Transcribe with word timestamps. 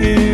hanging. 0.00 0.27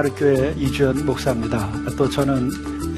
산마르교회 0.00 0.54
이주연 0.56 1.04
목사입니다. 1.04 1.68
또 1.96 2.08
저는 2.08 2.50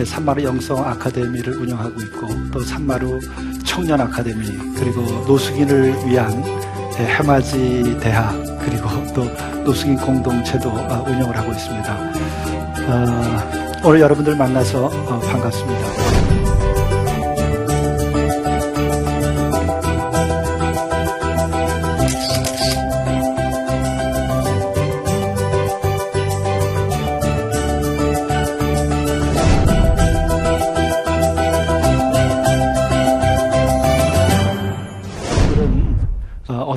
산마루 0.04 0.42
영성 0.44 0.84
아카데미를 0.86 1.56
운영하고 1.56 2.00
있고 2.02 2.28
또 2.52 2.60
산마루 2.60 3.18
청년 3.64 4.00
아카데미 4.00 4.46
그리고 4.76 5.00
노숙인을 5.26 6.06
위한 6.06 6.42
해맞이 6.94 7.98
대학 8.00 8.32
그리고 8.60 8.88
또 9.14 9.24
노숙인 9.64 9.96
공동체도 9.96 10.68
운영을 10.70 11.36
하고 11.36 11.52
있습니다. 11.52 12.12
어, 12.88 13.80
오늘 13.84 14.00
여러분들 14.00 14.36
만나서 14.36 14.86
어, 14.86 15.20
반갑습니다. 15.20 16.31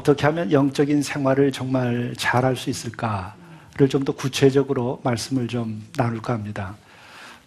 어떻게 0.05 0.27
하면 0.27 0.51
영적인 0.51 1.01
생활을 1.01 1.51
정말 1.51 2.13
잘 2.15 2.43
할 2.45 2.55
수 2.55 2.69
있을까를 2.69 3.89
좀 3.89 4.05
더 4.05 4.11
구체적으로 4.13 5.01
말씀을 5.03 5.47
좀 5.47 5.83
나눌까 5.97 6.31
합니다. 6.33 6.75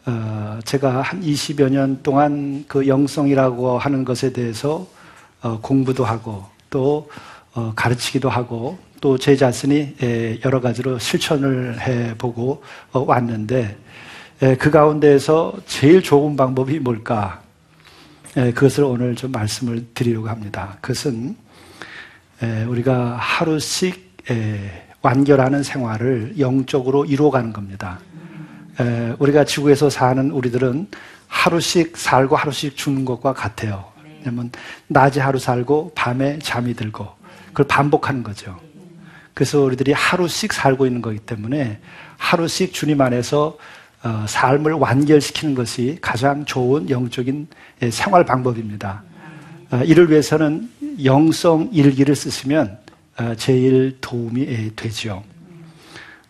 어, 0.05 0.59
제가 0.65 1.03
한 1.03 1.21
20여 1.23 1.69
년 1.71 2.03
동안 2.03 2.65
그 2.67 2.89
영성이라고 2.89 3.79
하는 3.79 4.05
것에 4.05 4.33
대해서 4.33 4.89
어, 5.41 5.61
공부도 5.61 6.05
하고 6.05 6.47
또 6.69 7.09
어, 7.55 7.73
가르치기도 7.77 8.29
하고 8.29 8.77
또 9.01 9.17
제 9.17 9.37
자신이 9.37 9.95
에, 10.03 10.41
여러 10.45 10.61
가지로 10.61 10.99
실천을 10.99 11.81
해보고 11.81 12.65
어, 12.91 13.05
왔는데 13.07 13.77
에, 14.43 14.57
그 14.57 14.73
가운데에서 14.73 15.55
제일 15.67 16.03
좋은 16.03 16.35
방법이 16.35 16.81
뭘까? 16.81 17.41
에, 18.37 18.51
그것을 18.53 18.83
오늘 18.83 19.15
좀 19.15 19.31
말씀을 19.31 19.87
드리려고 19.95 20.29
합니다. 20.29 20.77
그것은 20.81 21.37
우리가 22.69 23.17
하루씩 23.17 24.25
완결하는 25.03 25.63
생활을 25.63 26.35
영적으로 26.39 27.05
이루어가는 27.05 27.53
겁니다. 27.53 27.99
우리가 29.19 29.45
지구에서 29.45 29.91
사는 29.91 30.31
우리들은 30.31 30.89
하루씩 31.27 31.97
살고 31.97 32.37
하루씩 32.37 32.77
죽는 32.77 33.05
것과 33.05 33.33
같아요. 33.33 33.85
왜냐면 34.19 34.51
낮에 34.87 35.21
하루 35.21 35.39
살고 35.39 35.93
밤에 35.95 36.39
잠이 36.41 36.75
들고 36.75 37.09
그걸 37.49 37.67
반복하는 37.67 38.23
거죠. 38.23 38.59
그래서 39.35 39.61
우리들이 39.61 39.93
하루씩 39.93 40.53
살고 40.53 40.87
있는 40.87 41.01
거기 41.01 41.19
때문에 41.19 41.81
하루씩 42.17 42.73
주님 42.73 43.01
안에서 43.01 43.57
어, 44.03 44.25
삶을 44.29 44.73
완결시키는 44.73 45.55
것이 45.55 45.99
가장 46.01 46.45
좋은 46.45 46.89
영적인 46.89 47.49
생활 47.91 48.25
방법입니다. 48.25 49.03
어, 49.71 49.83
이를 49.85 50.11
위해서는 50.11 50.71
영성 51.05 51.69
일기를 51.73 52.17
쓰시면 52.17 52.79
어, 53.19 53.35
제일 53.37 53.99
도움이 54.01 54.75
되죠. 54.77 55.23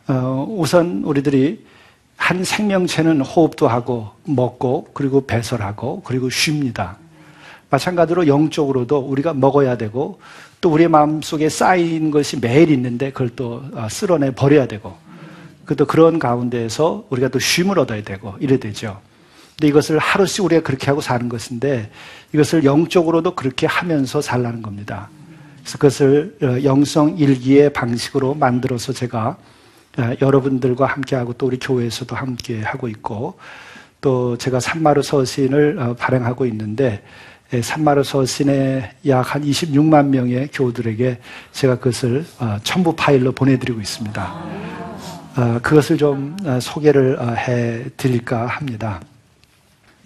어, 0.08 0.46
우선 0.48 1.02
우리들이 1.04 1.64
한 2.16 2.42
생명체는 2.42 3.20
호흡도 3.20 3.68
하고 3.68 4.10
먹고 4.24 4.88
그리고 4.92 5.24
배설하고 5.24 6.02
그리고 6.04 6.30
쉽니다. 6.30 6.96
마찬가지로 7.70 8.26
영적으로도 8.26 8.98
우리가 8.98 9.34
먹어야 9.34 9.76
되고 9.76 10.18
또 10.60 10.70
우리의 10.72 10.88
마음속에 10.88 11.48
쌓인 11.48 12.10
것이 12.10 12.40
매일 12.40 12.70
있는데 12.70 13.12
그걸 13.12 13.28
또 13.36 13.62
어, 13.72 13.86
쓸어내 13.88 14.34
버려야 14.34 14.66
되고 14.66 14.96
또 15.76 15.84
그런 15.84 16.18
가운데에서 16.18 17.04
우리가 17.10 17.28
또 17.28 17.38
쉼을 17.38 17.78
얻어야 17.78 18.02
되고 18.02 18.34
이래 18.40 18.58
되죠. 18.58 19.00
근데 19.58 19.70
이것을 19.70 19.98
하루씩 19.98 20.44
우리가 20.44 20.62
그렇게 20.62 20.86
하고 20.86 21.00
사는 21.00 21.28
것인데 21.28 21.90
이것을 22.32 22.62
영적으로도 22.62 23.34
그렇게 23.34 23.66
하면서 23.66 24.20
살라는 24.20 24.62
겁니다. 24.62 25.08
그래서 25.62 25.78
그것을 25.78 26.36
어, 26.42 26.62
영성 26.62 27.18
일기의 27.18 27.72
방식으로 27.72 28.34
만들어서 28.34 28.92
제가 28.92 29.36
어, 29.98 30.12
여러분들과 30.22 30.86
함께하고 30.86 31.32
또 31.32 31.46
우리 31.46 31.58
교회에서도 31.58 32.14
함께 32.14 32.62
하고 32.62 32.86
있고 32.86 33.34
또 34.00 34.38
제가 34.38 34.60
산마루 34.60 35.02
서신을 35.02 35.78
어, 35.80 35.94
발행하고 35.94 36.46
있는데 36.46 37.02
산마루 37.60 38.04
서신에 38.04 38.92
약 39.08 39.34
한 39.34 39.42
26만 39.42 40.06
명의 40.06 40.48
교우들에게 40.52 41.18
제가 41.50 41.78
그것을 41.78 42.26
첨부 42.62 42.94
파일로 42.94 43.32
보내드리고 43.32 43.80
있습니다. 43.80 44.44
그것을 45.62 45.96
좀 45.96 46.36
소개를 46.60 47.18
해 47.38 47.84
드릴까 47.96 48.46
합니다. 48.46 49.00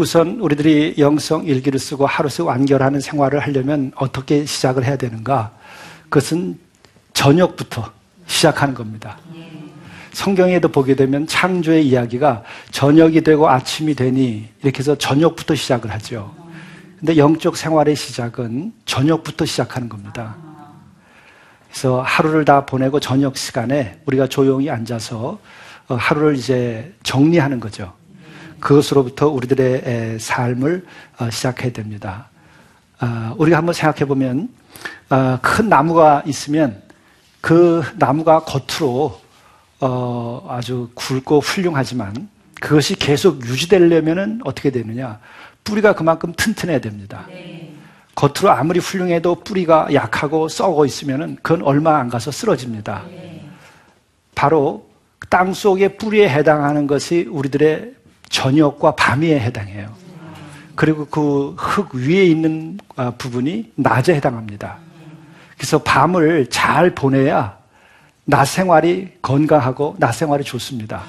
우선 0.03 0.41
우리들이 0.41 0.97
영성 0.99 1.45
일기를 1.45 1.79
쓰고 1.79 2.07
하루씩 2.07 2.45
완결하는 2.45 2.99
생활을 2.99 3.39
하려면 3.39 3.93
어떻게 3.95 4.45
시작을 4.45 4.85
해야 4.85 4.97
되는가? 4.97 5.53
그것은 6.09 6.59
저녁부터 7.13 7.93
시작하는 8.27 8.75
겁니다. 8.75 9.17
성경에도 10.12 10.67
보게 10.67 10.97
되면 10.97 11.29
창조의 11.29 11.87
이야기가 11.87 12.43
저녁이 12.73 13.21
되고 13.21 13.49
아침이 13.49 13.95
되니 13.95 14.49
이렇게 14.65 14.81
해서 14.81 14.99
저녁부터 14.99 15.55
시작을 15.55 15.93
하죠. 15.93 16.35
근데 16.99 17.17
영적 17.17 17.57
생활의 17.57 17.95
시작은 17.95 18.73
저녁부터 18.85 19.47
시작하는 19.47 19.89
겁니다. 19.89 20.35
그래서 21.71 22.03
하루를 22.03 22.45
다 22.45 22.67
보내고 22.67 22.99
저녁 22.99 23.37
시간에 23.37 24.01
우리가 24.07 24.27
조용히 24.27 24.69
앉아서 24.69 25.39
어, 25.87 25.95
하루를 25.95 26.35
이제 26.35 26.93
정리하는 27.05 27.61
거죠. 27.61 28.02
그것으로부터 28.62 29.28
우리들의 29.28 30.19
삶을 30.21 30.87
어, 31.19 31.31
시작해야 31.31 31.73
됩니다. 31.73 32.28
아, 32.99 33.34
우리가 33.37 33.59
한번 33.59 33.75
생각해 33.75 34.06
보면 34.06 34.49
아, 35.09 35.39
큰 35.43 35.69
나무가 35.69 36.23
있으면 36.27 36.81
그 37.41 37.83
나무가 37.97 38.41
겉으로 38.41 39.21
어, 39.81 40.47
아주 40.49 40.89
굵고 40.95 41.41
훌륭하지만 41.41 42.28
그것이 42.61 42.95
계속 42.95 43.45
유지되려면 43.45 44.41
어떻게 44.45 44.71
되느냐? 44.71 45.19
뿌리가 45.65 45.94
그만큼 45.94 46.33
튼튼해야 46.37 46.81
됩니다. 46.81 47.27
겉으로 48.15 48.50
아무리 48.50 48.79
훌륭해도 48.79 49.43
뿌리가 49.43 49.89
약하고 49.93 50.49
썩어 50.49 50.87
있으면 50.87 51.37
그건 51.43 51.62
얼마 51.62 51.99
안 51.99 52.09
가서 52.09 52.31
쓰러집니다. 52.31 53.05
바로 54.37 54.88
땅 55.29 55.53
속의 55.53 55.97
뿌리에 55.97 56.29
해당하는 56.29 56.87
것이 56.87 57.26
우리들의 57.29 58.01
저녁과 58.32 58.96
밤에 58.96 59.38
해당해요. 59.38 59.88
그리고 60.75 61.05
그 61.06 61.55
흙 61.56 61.94
위에 61.94 62.25
있는 62.25 62.79
아, 62.96 63.11
부분이 63.17 63.73
낮에 63.76 64.14
해당합니다. 64.14 64.79
그래서 65.56 65.79
밤을 65.82 66.49
잘 66.50 66.90
보내야 66.94 67.56
낮 68.25 68.44
생활이 68.46 69.12
건강하고 69.23 69.96
낮 69.99 70.12
생활이 70.12 70.43
좋습니다. 70.44 71.02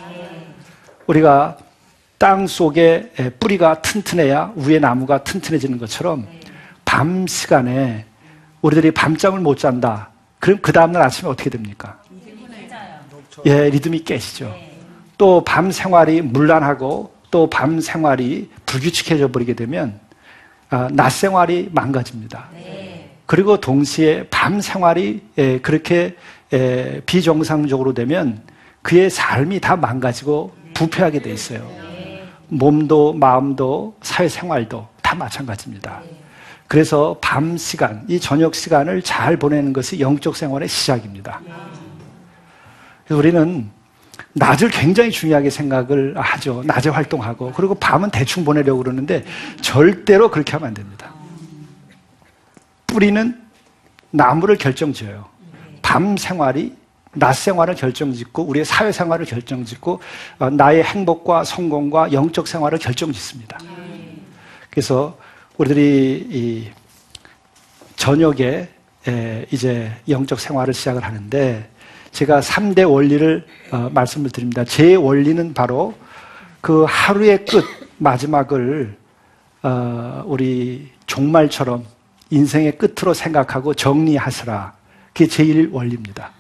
우리가 1.08 1.58
땅 2.18 2.46
속에 2.46 3.12
뿌리가 3.40 3.82
튼튼해야 3.82 4.54
위에 4.56 4.80
나무가 4.80 5.24
튼튼해지는 5.24 5.78
것처럼 5.80 6.28
밤 6.86 7.26
시간에 7.26 8.06
우리들이 8.62 8.92
밤잠을 8.92 9.40
못 9.40 9.58
잔다. 9.58 10.10
그럼 10.40 10.60
그 10.62 10.72
다음날 10.72 11.02
아침에 11.02 11.30
어떻게 11.30 11.50
됩니까? 11.50 11.98
예, 13.46 13.70
리듬이 13.70 14.04
깨지죠. 14.04 14.54
또 15.18 15.44
밤 15.44 15.72
생활이 15.72 16.22
문란하고 16.22 17.13
또 17.34 17.50
밤 17.50 17.82
생활이 17.82 18.52
불규칙해져 18.68 19.32
버리게 19.32 19.56
되면 19.56 20.00
아, 20.70 20.88
낮 20.92 21.10
생활이 21.10 21.70
망가집니다. 21.72 22.50
그리고 23.26 23.60
동시에 23.60 24.28
밤 24.30 24.62
생활이 24.62 25.24
그렇게 25.64 26.16
비정상적으로 27.08 27.96
되면 27.96 28.44
그의 28.84 29.10
삶이 29.10 29.62
다 29.62 29.76
망가지고 29.76 30.54
부패하게 30.76 31.24
돼 31.24 31.32
있어요. 31.32 31.68
몸도 32.50 33.14
마음도 33.14 33.96
사회생활도 34.04 34.88
다 35.02 35.16
마찬가지입니다. 35.16 36.02
그래서 36.68 37.18
밤 37.20 37.58
시간, 37.58 38.06
이 38.08 38.20
저녁 38.20 38.54
시간을 38.54 39.02
잘 39.02 39.38
보내는 39.38 39.74
것이 39.74 40.00
영적 40.00 40.36
생활의 40.36 40.68
시작입니다. 40.68 41.42
그래서 43.06 43.18
우리는 43.18 43.72
낮을 44.34 44.70
굉장히 44.70 45.12
중요하게 45.12 45.50
생각을 45.50 46.18
하죠. 46.18 46.64
낮에 46.66 46.90
활동하고 46.90 47.52
그리고 47.54 47.76
밤은 47.76 48.10
대충 48.10 48.44
보내려고 48.44 48.84
그러는데 48.84 49.24
절대로 49.62 50.30
그렇게 50.30 50.54
하면 50.54 50.70
안 50.70 50.74
됩니다. 50.74 51.12
뿌리는 52.88 53.40
나무를 54.12 54.58
결정지어요. 54.58 55.26
밤 55.82 56.16
생활이 56.18 56.76
낮 57.16 57.34
생활을 57.34 57.76
결정짓고 57.76 58.44
우리의 58.44 58.66
사회 58.66 58.92
생활을 58.92 59.26
결정짓고 59.26 60.00
어, 60.40 60.50
나의 60.50 60.84
행복과 60.84 61.44
성공과 61.44 62.12
영적 62.12 62.48
생활을 62.48 62.80
결정짓습니다. 62.80 63.60
그래서 64.70 65.18
우리들이 65.58 66.28
이 66.32 66.70
저녁에 67.96 68.68
에, 69.08 69.46
이제 69.52 69.92
영적 70.10 70.40
생활을 70.40 70.74
시작을 70.74 71.04
하는데 71.04 71.70
제가 72.14 72.40
3대 72.40 72.90
원리를 72.90 73.46
어, 73.72 73.90
말씀을 73.94 74.30
드립니다. 74.30 74.64
제 74.64 74.96
원리는 74.96 75.54
바로 75.54 75.94
그 76.62 76.86
하루의 76.88 77.46
끝 77.46 77.64
마지막을 77.98 78.96
어, 79.64 80.24
우리 80.26 80.92
종말처럼 81.08 81.84
인생의 82.30 82.78
끝으로 82.78 83.14
생각하고 83.14 83.74
정리하시라. 83.74 84.74
그게 85.08 85.28
제일 85.28 85.70
원리입니다. 85.72 86.32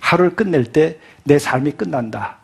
하루를 0.00 0.36
끝낼 0.36 0.64
때 0.64 0.98
내 1.24 1.38
삶이 1.38 1.72
끝난다. 1.72 2.36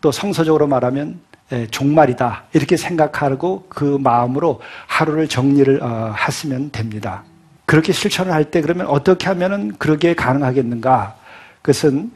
또 0.00 0.12
성서적으로 0.12 0.66
말하면 0.66 1.20
에, 1.52 1.66
종말이다. 1.66 2.44
이렇게 2.52 2.76
생각하고 2.76 3.66
그 3.68 3.98
마음으로 4.00 4.60
하루를 4.86 5.28
정리를 5.28 5.82
어, 5.82 6.12
하시면 6.14 6.70
됩니다. 6.70 7.24
그렇게 7.66 7.92
실천을 7.92 8.32
할 8.32 8.44
때 8.50 8.60
그러면 8.60 8.86
어떻게 8.86 9.26
하면은 9.26 9.74
그러게 9.78 10.14
가능하겠는가? 10.14 11.16
그것은 11.64 12.12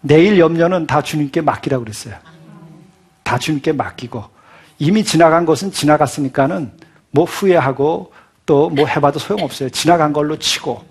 내일 0.00 0.38
염려는 0.38 0.86
다 0.86 1.02
주님께 1.02 1.40
맡기라고 1.40 1.82
그랬어요. 1.82 2.14
다 3.24 3.36
주님께 3.36 3.72
맡기고 3.72 4.24
이미 4.78 5.02
지나간 5.02 5.44
것은 5.44 5.72
지나갔으니까는 5.72 6.70
뭐 7.10 7.24
후회하고 7.24 8.12
또 8.46 8.70
뭐 8.70 8.86
해봐도 8.86 9.18
소용없어요. 9.18 9.70
지나간 9.70 10.12
걸로 10.12 10.38
치고 10.38 10.84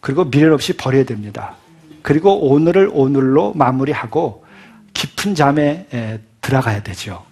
그리고 0.00 0.24
미련 0.30 0.52
없이 0.54 0.74
버려야 0.74 1.04
됩니다. 1.04 1.56
그리고 2.02 2.50
오늘을 2.50 2.90
오늘로 2.92 3.52
마무리하고 3.54 4.44
깊은 4.94 5.34
잠에 5.34 5.86
에, 5.92 6.20
들어가야 6.40 6.82
되죠. 6.82 7.22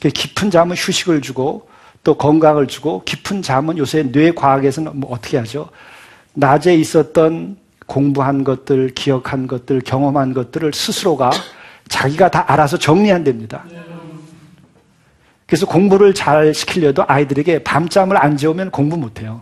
그 0.00 0.08
깊은 0.08 0.50
잠은 0.50 0.74
휴식을 0.74 1.20
주고 1.20 1.68
또 2.02 2.16
건강을 2.16 2.66
주고 2.66 3.02
깊은 3.04 3.42
잠은 3.42 3.76
요새 3.76 4.04
뇌과학에서는 4.04 5.00
뭐 5.00 5.12
어떻게 5.12 5.36
하죠? 5.36 5.68
낮에 6.34 6.74
있었던 6.74 7.65
공부한 7.86 8.44
것들, 8.44 8.90
기억한 8.90 9.46
것들, 9.46 9.80
경험한 9.80 10.34
것들을 10.34 10.72
스스로가 10.74 11.30
자기가 11.88 12.30
다 12.30 12.44
알아서 12.48 12.76
정리한답니다. 12.78 13.64
그래서 15.46 15.64
공부를 15.66 16.12
잘 16.12 16.52
시키려도 16.52 17.04
아이들에게 17.06 17.62
밤잠을 17.62 18.16
안 18.16 18.36
재우면 18.36 18.70
공부 18.72 18.96
못 18.96 19.20
해요. 19.20 19.40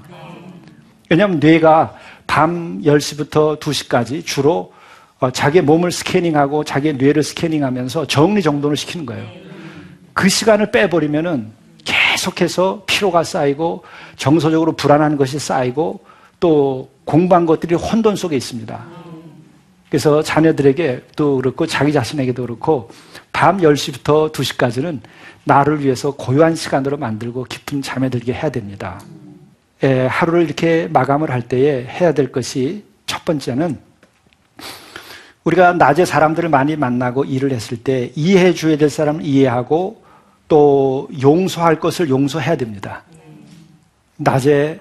왜냐하면 1.09 1.41
뇌가 1.41 1.95
밤 2.27 2.81
10시부터 2.83 3.59
2시까지 3.59 4.25
주로 4.25 4.73
어, 5.21 5.31
자기 5.31 5.61
몸을 5.61 5.91
스캐닝하고 5.93 6.65
자기 6.65 6.93
뇌를 6.93 7.23
스캐닝하면서 7.23 8.07
정리정돈을 8.07 8.77
시키는 8.77 9.07
거예요. 9.07 9.27
그 10.13 10.29
시간을 10.29 10.71
빼버리면은 10.71 11.53
계속해서 11.85 12.83
피로가 12.87 13.25
쌓이고 13.25 13.85
정서적으로 14.17 14.73
불안한 14.73 15.17
것이 15.17 15.39
쌓이고 15.39 16.01
또 16.41 16.91
공부한 17.05 17.47
것들이 17.47 17.75
혼돈 17.75 18.17
속에 18.17 18.37
있습니다. 18.37 18.85
그래서 19.89 20.23
자녀들에게 20.23 21.03
또 21.17 21.37
그렇고 21.37 21.67
자기 21.67 21.93
자신에게도 21.93 22.43
그렇고 22.43 22.91
밤 23.33 23.59
10시부터 23.59 24.33
2시까지는 24.33 25.01
나를 25.45 25.85
위해서 25.85 26.13
고요한 26.13 26.57
시간으로 26.57 26.97
만들고 26.97 27.45
깊은 27.45 27.83
잠에 27.83 28.09
들게 28.09 28.33
해야 28.33 28.51
됩니다. 28.51 29.01
에, 29.83 30.07
하루를 30.07 30.43
이렇게 30.43 30.89
마감을 30.89 31.31
할 31.31 31.43
때에 31.43 31.85
해야 31.85 32.13
될 32.13 32.33
것이 32.33 32.85
첫 33.07 33.25
번째는 33.25 33.79
우리가 35.45 35.75
낮에 35.75 36.07
사람들을 36.07 36.49
많이 36.49 36.75
만나고 36.75 37.25
일을 37.25 37.53
했을 37.53 37.77
때 37.77 38.11
이해해 38.17 38.55
줘야 38.55 38.79
될 38.79 38.89
사람을 38.89 39.23
이해하고 39.23 40.03
또 40.49 41.09
용서할 41.21 41.81
것을 41.81 42.09
용서해야 42.09 42.57
됩니다. 42.57 43.03
낮에 44.17 44.53
에, 44.53 44.81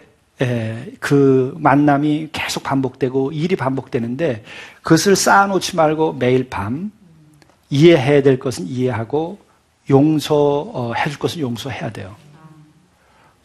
그 1.00 1.54
만남이 1.58 2.30
계속 2.32 2.64
반복되고 2.64 3.32
일이 3.32 3.56
반복되는데 3.56 4.44
그것을 4.82 5.16
쌓아놓지 5.16 5.76
말고 5.76 6.14
매일 6.14 6.50
밤 6.50 6.92
이해해야 7.70 8.22
될 8.22 8.40
것은 8.40 8.68
이해하고 8.68 9.40
용서해 9.90 11.10
줄 11.10 11.20
것은 11.20 11.42
용서해야 11.42 11.92
돼요. 11.92 12.16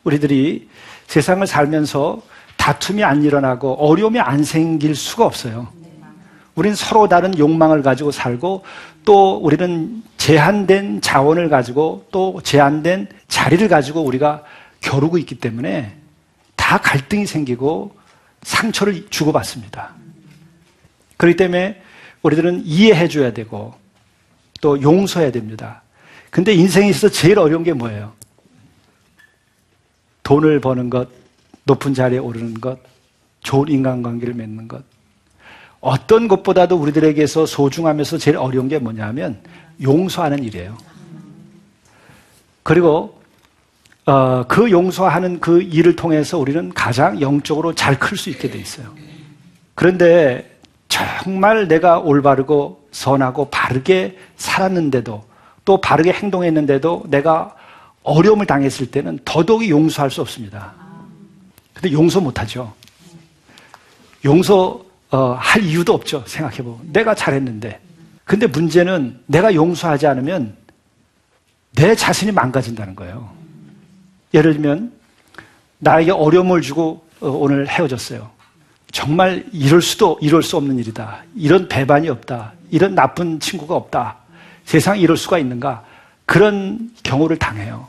우리들이 0.05 0.69
세상을 1.07 1.47
살면서 1.47 2.21
다툼이 2.57 3.05
안 3.05 3.23
일어나고 3.23 3.75
어려움이 3.75 4.19
안 4.21 4.45
생길 4.45 4.95
수가 4.95 5.25
없어요. 5.25 5.69
우리는 6.55 6.75
서로 6.75 7.09
다른 7.09 7.39
욕망을 7.39 7.83
가지고 7.83 8.11
살고 8.11 8.65
또 9.05 9.37
우리는 9.37 10.03
제한된 10.17 11.01
자원을 11.01 11.49
가지고 11.49 12.07
또 12.11 12.41
제한된 12.43 13.09
자리를 13.29 13.67
가지고 13.69 14.03
우리가 14.03 14.43
겨루고 14.81 15.19
있기 15.19 15.37
때문에 15.37 15.97
다 16.69 16.77
갈등이 16.77 17.25
생기고 17.25 17.97
상처를 18.43 19.09
주고받습니다. 19.09 19.95
그렇기 21.17 21.35
때문에 21.39 21.81
우리들은 22.21 22.61
이해해 22.67 23.09
줘야 23.09 23.33
되고 23.33 23.75
또 24.61 24.83
용서해야 24.83 25.33
됩니다. 25.33 25.81
근데 26.29 26.53
인생에 26.53 26.91
있어서 26.91 27.09
제일 27.09 27.39
어려운 27.39 27.65
게 27.65 27.73
뭐예요? 27.73 28.13
돈을 30.25 30.61
버는 30.61 30.91
것, 30.91 31.09
높은 31.65 31.95
자리에 31.95 32.19
오르는 32.19 32.61
것, 32.61 32.79
좋은 33.41 33.71
인간관계를 33.71 34.35
맺는 34.35 34.69
것. 34.69 34.85
어떤 35.81 36.29
것보다도 36.29 36.77
우리들에게서 36.77 37.47
소중하면서 37.47 38.19
제일 38.19 38.37
어려운 38.37 38.69
게 38.69 38.79
뭐냐면 38.79 39.43
용서하는 39.81 40.45
일이에요. 40.45 40.77
그리고 42.63 43.18
어, 44.09 44.43
그 44.49 44.71
용서하는 44.71 45.39
그 45.39 45.61
일을 45.61 45.95
통해서 45.95 46.39
우리는 46.39 46.73
가장 46.73 47.21
영적으로 47.21 47.75
잘 47.75 47.99
클 47.99 48.17
수 48.17 48.31
있게 48.31 48.49
돼 48.49 48.59
있어요. 48.59 48.87
그런데 49.75 50.59
정말 50.89 51.69
내가 51.69 51.99
올바르고 51.99 52.89
선하고 52.91 53.51
바르게 53.51 54.17
살았는데도 54.39 55.25
또 55.67 55.81
바르게 55.83 56.13
행동했는데도 56.13 57.05
내가 57.09 57.55
어려움을 58.03 58.47
당했을 58.47 58.91
때는 58.91 59.19
더더욱이 59.27 59.69
용서할 59.69 60.11
수 60.11 60.23
없습니다. 60.23 60.73
근데 61.75 61.93
용서 61.93 62.19
못하죠. 62.19 62.73
용서 64.25 64.83
어, 65.11 65.37
할 65.39 65.63
이유도 65.63 65.93
없죠. 65.93 66.25
생각해 66.27 66.63
보면 66.63 66.79
내가 66.93 67.15
잘했는데. 67.15 67.79
근데 68.25 68.47
문제는 68.47 69.21
내가 69.27 69.55
용서하지 69.55 70.07
않으면 70.07 70.57
내 71.73 71.95
자신이 71.95 72.33
망가진다는 72.33 72.95
거예요. 72.97 73.38
예를 74.35 74.55
들면 74.55 74.93
나에게 75.79 76.11
어려움을 76.11 76.61
주고 76.61 77.05
어, 77.21 77.29
오늘 77.29 77.69
헤어졌어요. 77.69 78.31
정말 78.91 79.45
이럴 79.53 79.83
수도 79.83 80.19
이럴 80.21 80.43
수 80.43 80.57
없는 80.57 80.79
일이다. 80.79 81.23
이런 81.37 81.69
배반이 81.69 82.09
없다. 82.09 82.53
이런 82.71 82.95
나쁜 82.95 83.39
친구가 83.41 83.75
없다. 83.75 84.17
세상에 84.65 85.01
이럴 85.01 85.17
수가 85.17 85.39
있는가? 85.39 85.85
그런 86.27 86.91
경우를 87.03 87.39
당해요. 87.39 87.87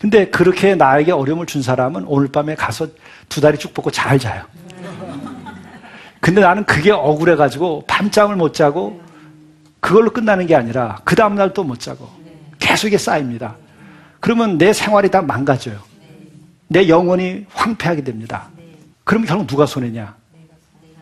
근데 0.00 0.28
그렇게 0.30 0.74
나에게 0.74 1.12
어려움을 1.12 1.46
준 1.46 1.62
사람은 1.62 2.04
오늘 2.06 2.28
밤에 2.28 2.54
가서 2.54 2.86
두 3.28 3.40
다리 3.40 3.58
쭉 3.58 3.74
뻗고 3.74 3.90
잘 3.90 4.18
자요. 4.18 4.42
근데 6.20 6.40
나는 6.40 6.64
그게 6.64 6.90
억울해가지고 6.90 7.84
밤잠을 7.86 8.36
못 8.36 8.54
자고 8.54 9.00
그걸로 9.80 10.10
끝나는 10.10 10.46
게 10.46 10.54
아니라 10.54 11.00
그 11.04 11.14
다음날 11.14 11.52
또 11.54 11.64
못 11.64 11.80
자고 11.80 12.08
계속 12.58 12.88
이게 12.88 12.98
쌓입니다. 12.98 13.56
그러면 14.20 14.58
내 14.58 14.72
생활이 14.72 15.10
다 15.10 15.22
망가져요. 15.22 15.78
내 16.68 16.88
영혼이 16.88 17.46
황폐하게 17.52 18.04
됩니다. 18.04 18.48
그럼 19.02 19.24
결국 19.24 19.46
누가 19.46 19.66
손해냐? 19.66 20.14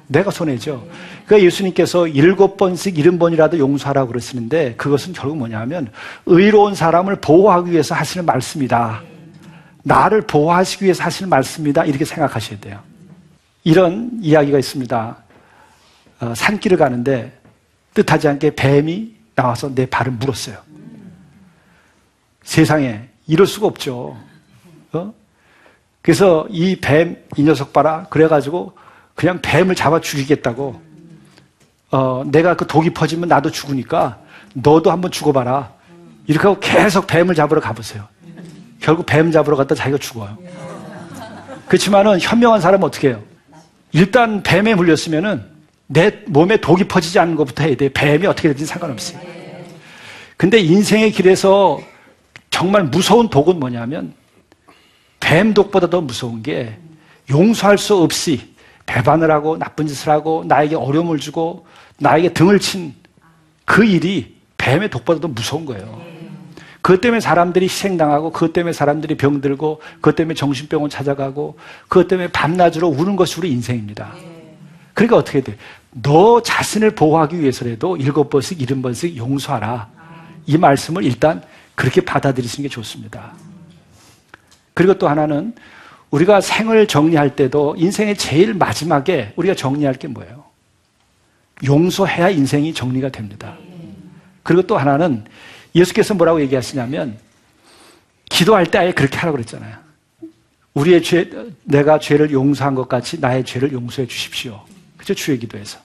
내가 0.07 0.31
손해죠. 0.31 0.87
그러니까 1.27 1.45
예수님께서 1.47 2.09
일곱 2.09 2.57
번씩 2.57 2.99
일흔 2.99 3.19
번이라도 3.19 3.59
용서하라고 3.59 4.09
그러시는데 4.09 4.75
그것은 4.77 5.13
결국 5.13 5.37
뭐냐면 5.37 5.91
의로운 6.25 6.75
사람을 6.75 7.17
보호하기 7.17 7.71
위해서 7.71 7.95
하시는 7.95 8.25
말씀이다. 8.25 9.03
나를 9.83 10.23
보호하시기 10.23 10.85
위해서 10.85 11.05
하시는 11.05 11.29
말씀이다. 11.29 11.85
이렇게 11.85 12.05
생각하셔야 12.05 12.59
돼요. 12.59 12.81
이런 13.65 14.11
이야기가 14.23 14.59
있습니다. 14.59 15.17
어, 16.21 16.35
산길을 16.35 16.79
가는데 16.79 17.33
뜻하지 17.93 18.29
않게 18.29 18.55
뱀이 18.55 19.15
나와서 19.35 19.75
내 19.75 19.87
발을 19.87 20.13
물었어요. 20.13 20.57
세상에 22.49 23.03
이럴 23.27 23.47
수가 23.47 23.67
없죠. 23.67 24.17
어? 24.93 25.13
그래서 26.01 26.47
이 26.49 26.77
뱀, 26.77 27.23
이 27.37 27.43
녀석 27.43 27.75
봐라. 27.75 28.07
그래가지고 28.09 28.73
그냥 29.15 29.41
뱀을 29.43 29.75
잡아 29.75 30.01
죽이겠다고. 30.01 30.81
어, 31.91 32.23
내가 32.27 32.57
그 32.57 32.67
독이 32.67 32.95
퍼지면 32.95 33.29
나도 33.29 33.51
죽으니까 33.51 34.19
너도 34.55 34.91
한번 34.91 35.11
죽어봐라. 35.11 35.75
이렇게 36.27 36.49
하고 36.49 36.59
계속 36.59 37.07
뱀을 37.07 37.35
잡으러 37.35 37.61
가보세요. 37.61 38.09
결국 38.81 39.05
뱀 39.05 39.31
잡으러 39.31 39.55
갔다 39.55 39.75
자기가 39.75 39.99
죽어요. 39.99 40.39
그렇지만은 41.67 42.19
현명한 42.19 42.63
사람은 42.63 42.83
어떻게 42.87 43.09
해요? 43.09 43.23
일단 43.93 44.43
뱀에 44.43 44.75
물렸으면은 44.75 45.45
내 45.87 46.23
몸에 46.29 46.57
독이 46.57 46.89
퍼지지 46.89 47.19
않는 47.19 47.37
것부터 47.37 47.65
해야 47.65 47.77
돼. 47.77 47.91
뱀이 47.93 48.27
어떻게 48.27 48.49
되든지 48.49 48.65
상관없어요. 48.65 49.21
근데 50.39 50.59
인생의 50.61 51.11
길에서 51.13 51.79
정말 52.59 52.85
무서운 52.85 53.31
독은 53.31 53.61
뭐냐면 53.61 54.13
뱀 55.21 55.55
독보다 55.55 55.89
더 55.89 56.01
무서운 56.01 56.43
게 56.43 56.77
용서할 57.31 57.79
수 57.79 57.97
없이 57.97 58.55
배반을 58.85 59.31
하고 59.31 59.57
나쁜 59.57 59.87
짓을 59.87 60.11
하고 60.11 60.45
나에게 60.47 60.75
어려움을 60.75 61.19
주고 61.19 61.67
나에게 61.99 62.33
등을 62.33 62.59
친 62.59 62.99
그 63.69 63.85
일이 63.85 64.35
뱀의 64.57 64.89
독보다 64.89 65.21
더 65.21 65.29
무서운 65.29 65.67
거예요. 65.67 66.01
그것 66.81 67.03
때문에 67.03 67.21
사람들이 67.21 67.67
희생당하고 67.67 68.33
그것 68.33 68.55
때문에 68.55 68.73
사람들이 68.73 69.19
병들고 69.19 69.83
그것 69.97 70.17
때문에 70.17 70.35
정신병원 70.35 70.89
찾아가고 70.89 71.59
그것 71.87 72.09
때문에 72.09 72.29
밤낮으로 72.29 72.89
우는 72.89 73.15
것이 73.15 73.39
우리 73.39 73.51
인생입니다. 73.53 74.15
그러니까 74.95 75.17
어떻게 75.19 75.43
돼? 75.43 75.57
너 75.91 76.43
자신을 76.43 76.93
보호하기 76.93 77.39
위해서라도 77.39 77.99
일곱 77.99 78.31
번씩, 78.31 78.63
일흔 78.63 78.81
번씩 78.81 79.17
용서하라. 79.19 79.91
이 80.47 80.57
말씀을 80.57 81.05
일단 81.05 81.43
그렇게 81.79 82.01
받아들이시는 82.01 82.69
게 82.69 82.75
좋습니다. 82.75 83.35
그리고 84.75 84.99
또 84.99 85.09
하나는 85.09 85.55
우리가 86.11 86.41
생을 86.41 86.89
정리할 86.89 87.37
때도 87.37 87.77
인생의 87.79 88.17
제일 88.17 88.53
마지막에 88.53 89.33
우리가 89.37 89.55
정리할 89.55 89.95
게 89.95 90.09
뭐예요? 90.09 90.45
용서해야 91.65 92.31
인생이 92.31 92.75
정리가 92.75 93.11
됩니다. 93.11 93.57
그리고 94.43 94.63
또 94.63 94.77
하나는 94.77 95.25
예수께서 95.73 96.15
뭐라고 96.15 96.41
얘기하시냐면 96.41 97.17
기도할 98.29 98.67
때 98.67 98.79
아예 98.79 98.91
그렇게 98.93 99.17
하라고 99.19 99.37
그랬잖아요. 99.37 99.77
우리의 100.75 101.01
죄, 101.05 101.31
내가 101.63 102.01
죄를 102.01 102.33
용서한 102.33 102.75
것 102.75 102.89
같이 102.89 103.21
나의 103.21 103.45
죄를 103.45 103.71
용서해 103.71 104.09
주십시오. 104.09 104.65
그죠? 104.97 105.15
주의 105.15 105.39
기도에서. 105.39 105.79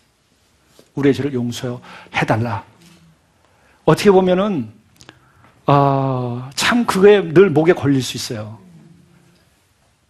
우리의 0.96 1.14
죄를 1.14 1.34
용서해 1.34 2.26
달라. 2.28 2.64
어떻게 3.86 4.10
보면은, 4.10 4.82
어, 5.66 6.50
참 6.56 6.86
그게 6.86 7.22
늘 7.22 7.50
목에 7.50 7.74
걸릴 7.74 8.02
수 8.02 8.18
있어요. 8.18 8.58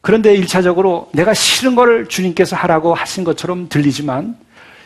그런데 0.01 0.33
일차적으로 0.33 1.09
내가 1.13 1.33
싫은 1.33 1.75
걸 1.75 2.07
주님께서 2.07 2.55
하라고 2.57 2.93
하신 2.93 3.23
것처럼 3.23 3.69
들리지만 3.69 4.37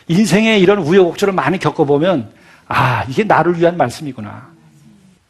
인생에 0.08 0.60
이런 0.60 0.80
우여곡절을 0.80 1.34
많이 1.34 1.58
겪어보면 1.58 2.32
아, 2.68 3.04
이게 3.06 3.24
나를 3.24 3.58
위한 3.58 3.78
말씀이구나. 3.78 4.50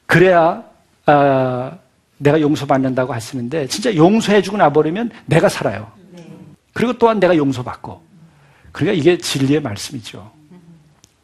그래야, 0.06 0.64
아, 1.06 1.78
내가 2.18 2.42
용서받는다고 2.42 3.14
하시는데 3.14 3.68
진짜 3.68 3.96
용서해주고 3.96 4.58
나버리면 4.58 5.12
내가 5.26 5.50
살아요. 5.50 5.92
그리고 6.74 6.94
또한 6.94 7.20
내가 7.20 7.36
용서받고. 7.36 8.02
그러니까 8.72 9.00
이게 9.00 9.18
진리의 9.18 9.62
말씀이죠. 9.62 10.32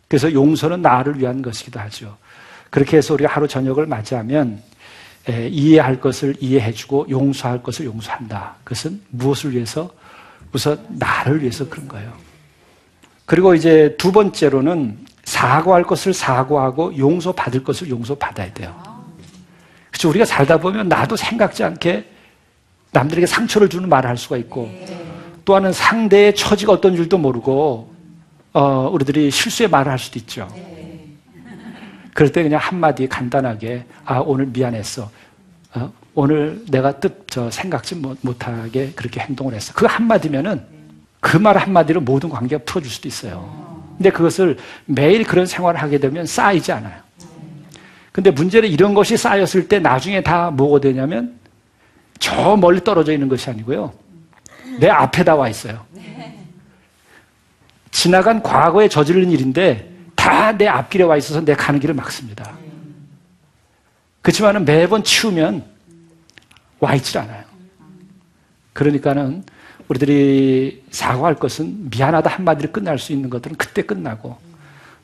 그래서 0.07 0.31
용서는 0.31 0.81
나를 0.81 1.19
위한 1.19 1.41
것이기도 1.41 1.79
하죠. 1.79 2.15
그렇게 2.73 2.97
해서 2.97 3.13
우리가 3.13 3.31
하루 3.31 3.47
저녁을 3.47 3.85
맞이하면 3.85 4.59
에, 5.29 5.47
이해할 5.47 6.01
것을 6.01 6.33
이해해주고 6.39 7.05
용서할 7.07 7.61
것을 7.61 7.85
용서한다. 7.85 8.55
그것은 8.63 8.99
무엇을 9.11 9.51
위해서? 9.51 9.91
우선 10.51 10.83
나를 10.89 11.41
위해서 11.41 11.69
그런 11.69 11.87
거예요. 11.87 12.11
그리고 13.27 13.53
이제 13.53 13.95
두 13.99 14.11
번째로는 14.11 14.97
사과할 15.23 15.83
것을 15.83 16.15
사과하고 16.15 16.97
용서받을 16.97 17.63
것을 17.63 17.89
용서받아야 17.89 18.51
돼요. 18.53 18.75
그렇죠. 19.91 20.09
우리가 20.09 20.25
살다 20.25 20.57
보면 20.57 20.87
나도 20.89 21.15
생각지 21.15 21.63
않게 21.63 22.09
남들에게 22.91 23.27
상처를 23.27 23.69
주는 23.69 23.87
말을 23.87 24.09
할 24.09 24.17
수가 24.17 24.35
있고 24.37 24.67
또 25.45 25.53
하나는 25.55 25.73
상대의 25.73 26.33
처지가 26.33 26.73
어떤 26.73 26.95
줄도 26.95 27.19
모르고 27.19 27.93
어, 28.53 28.89
우리들이 28.91 29.29
실수의 29.29 29.69
말을 29.69 29.91
할 29.91 29.99
수도 29.99 30.17
있죠. 30.17 30.47
그럴 32.13 32.31
때 32.31 32.43
그냥 32.43 32.59
한마디 32.61 33.07
간단하게 33.07 33.85
아 34.05 34.19
오늘 34.19 34.45
미안했어. 34.47 35.09
어, 35.75 35.91
오늘 36.13 36.63
내가 36.69 36.99
뜻 36.99 37.23
저 37.33 37.49
생각지 37.49 37.95
못하게 38.21 38.91
그렇게 38.95 39.19
행동을 39.19 39.55
했어. 39.55 39.73
그 39.73 39.87
한마디면은 39.87 40.61
그 41.19 41.39
말 41.39 41.57
한마디로 41.57 42.01
모든 42.01 42.29
관계가 42.29 42.63
풀어줄 42.63 42.91
수도 42.91 43.07
있어요. 43.07 43.73
근데 43.97 44.11
그것을 44.11 44.57
매일 44.85 45.23
그런 45.23 45.47
생활을 45.47 45.81
하게 45.81 45.97
되면 45.97 46.27
쌓이지 46.27 46.71
않아요. 46.73 47.01
근데 48.11 48.29
문제는 48.29 48.69
이런 48.69 48.93
것이 48.93 49.17
쌓였을 49.17 49.67
때 49.67 49.79
나중에 49.79 50.21
다 50.21 50.51
뭐가 50.51 50.79
되냐면 50.79 51.39
저 52.19 52.55
멀리 52.55 52.83
떨어져 52.83 53.13
있는 53.13 53.27
것이 53.29 53.49
아니고요. 53.49 53.91
내 54.79 54.89
앞에다 54.89 55.33
와 55.35 55.49
있어요. 55.49 55.83
지나간 57.89 58.43
과거에 58.43 58.87
저지른 58.89 59.31
일인데 59.31 59.91
다 60.23 60.53
내 60.57 60.67
앞길에 60.67 61.03
와 61.03 61.17
있어서 61.17 61.43
내 61.43 61.53
가는 61.55 61.79
길을 61.79 61.95
막습니다. 61.95 62.51
그렇지만 64.21 64.63
매번 64.63 65.03
치우면 65.03 65.65
와 66.79 66.95
있질 66.95 67.17
않아요. 67.17 67.43
그러니까는 68.73 69.43
우리들이 69.87 70.83
사과할 70.91 71.35
것은 71.35 71.89
미안하다 71.89 72.29
한마디로 72.29 72.71
끝날 72.71 72.99
수 72.99 73.11
있는 73.11 73.29
것들은 73.29 73.57
그때 73.57 73.81
끝나고 73.81 74.37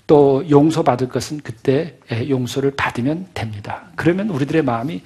또 0.08 0.44
용서받을 0.50 1.10
것은 1.10 1.42
그때 1.44 1.98
용서를 2.12 2.72
받으면 2.72 3.28
됩니다. 3.34 3.84
그러면 3.96 4.30
우리들의 4.30 4.62
마음이 4.64 5.04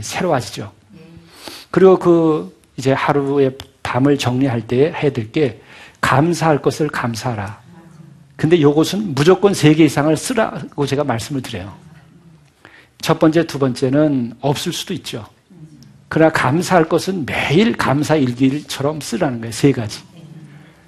새로워지죠. 0.00 0.72
그리고 1.70 1.98
그 1.98 2.60
이제 2.76 2.92
하루의 2.92 3.56
밤을 3.82 4.18
정리할 4.18 4.66
때 4.66 4.92
해야 4.92 5.12
될 5.12 5.32
게 5.32 5.60
감사할 6.00 6.60
것을 6.62 6.88
감사하라. 6.88 7.65
근데 8.36 8.56
이것은 8.56 9.14
무조건 9.14 9.54
세 9.54 9.74
개 9.74 9.84
이상을 9.84 10.14
쓰라고 10.16 10.86
제가 10.86 11.04
말씀을 11.04 11.42
드려요. 11.42 11.72
첫 13.00 13.18
번째, 13.18 13.46
두 13.46 13.58
번째는 13.58 14.34
없을 14.40 14.72
수도 14.72 14.92
있죠. 14.94 15.26
그러나 16.08 16.32
감사할 16.32 16.88
것은 16.88 17.24
매일 17.26 17.76
감사 17.76 18.14
일기처럼 18.16 19.00
쓰라는 19.00 19.40
거예요. 19.40 19.52
세 19.52 19.72
가지. 19.72 20.00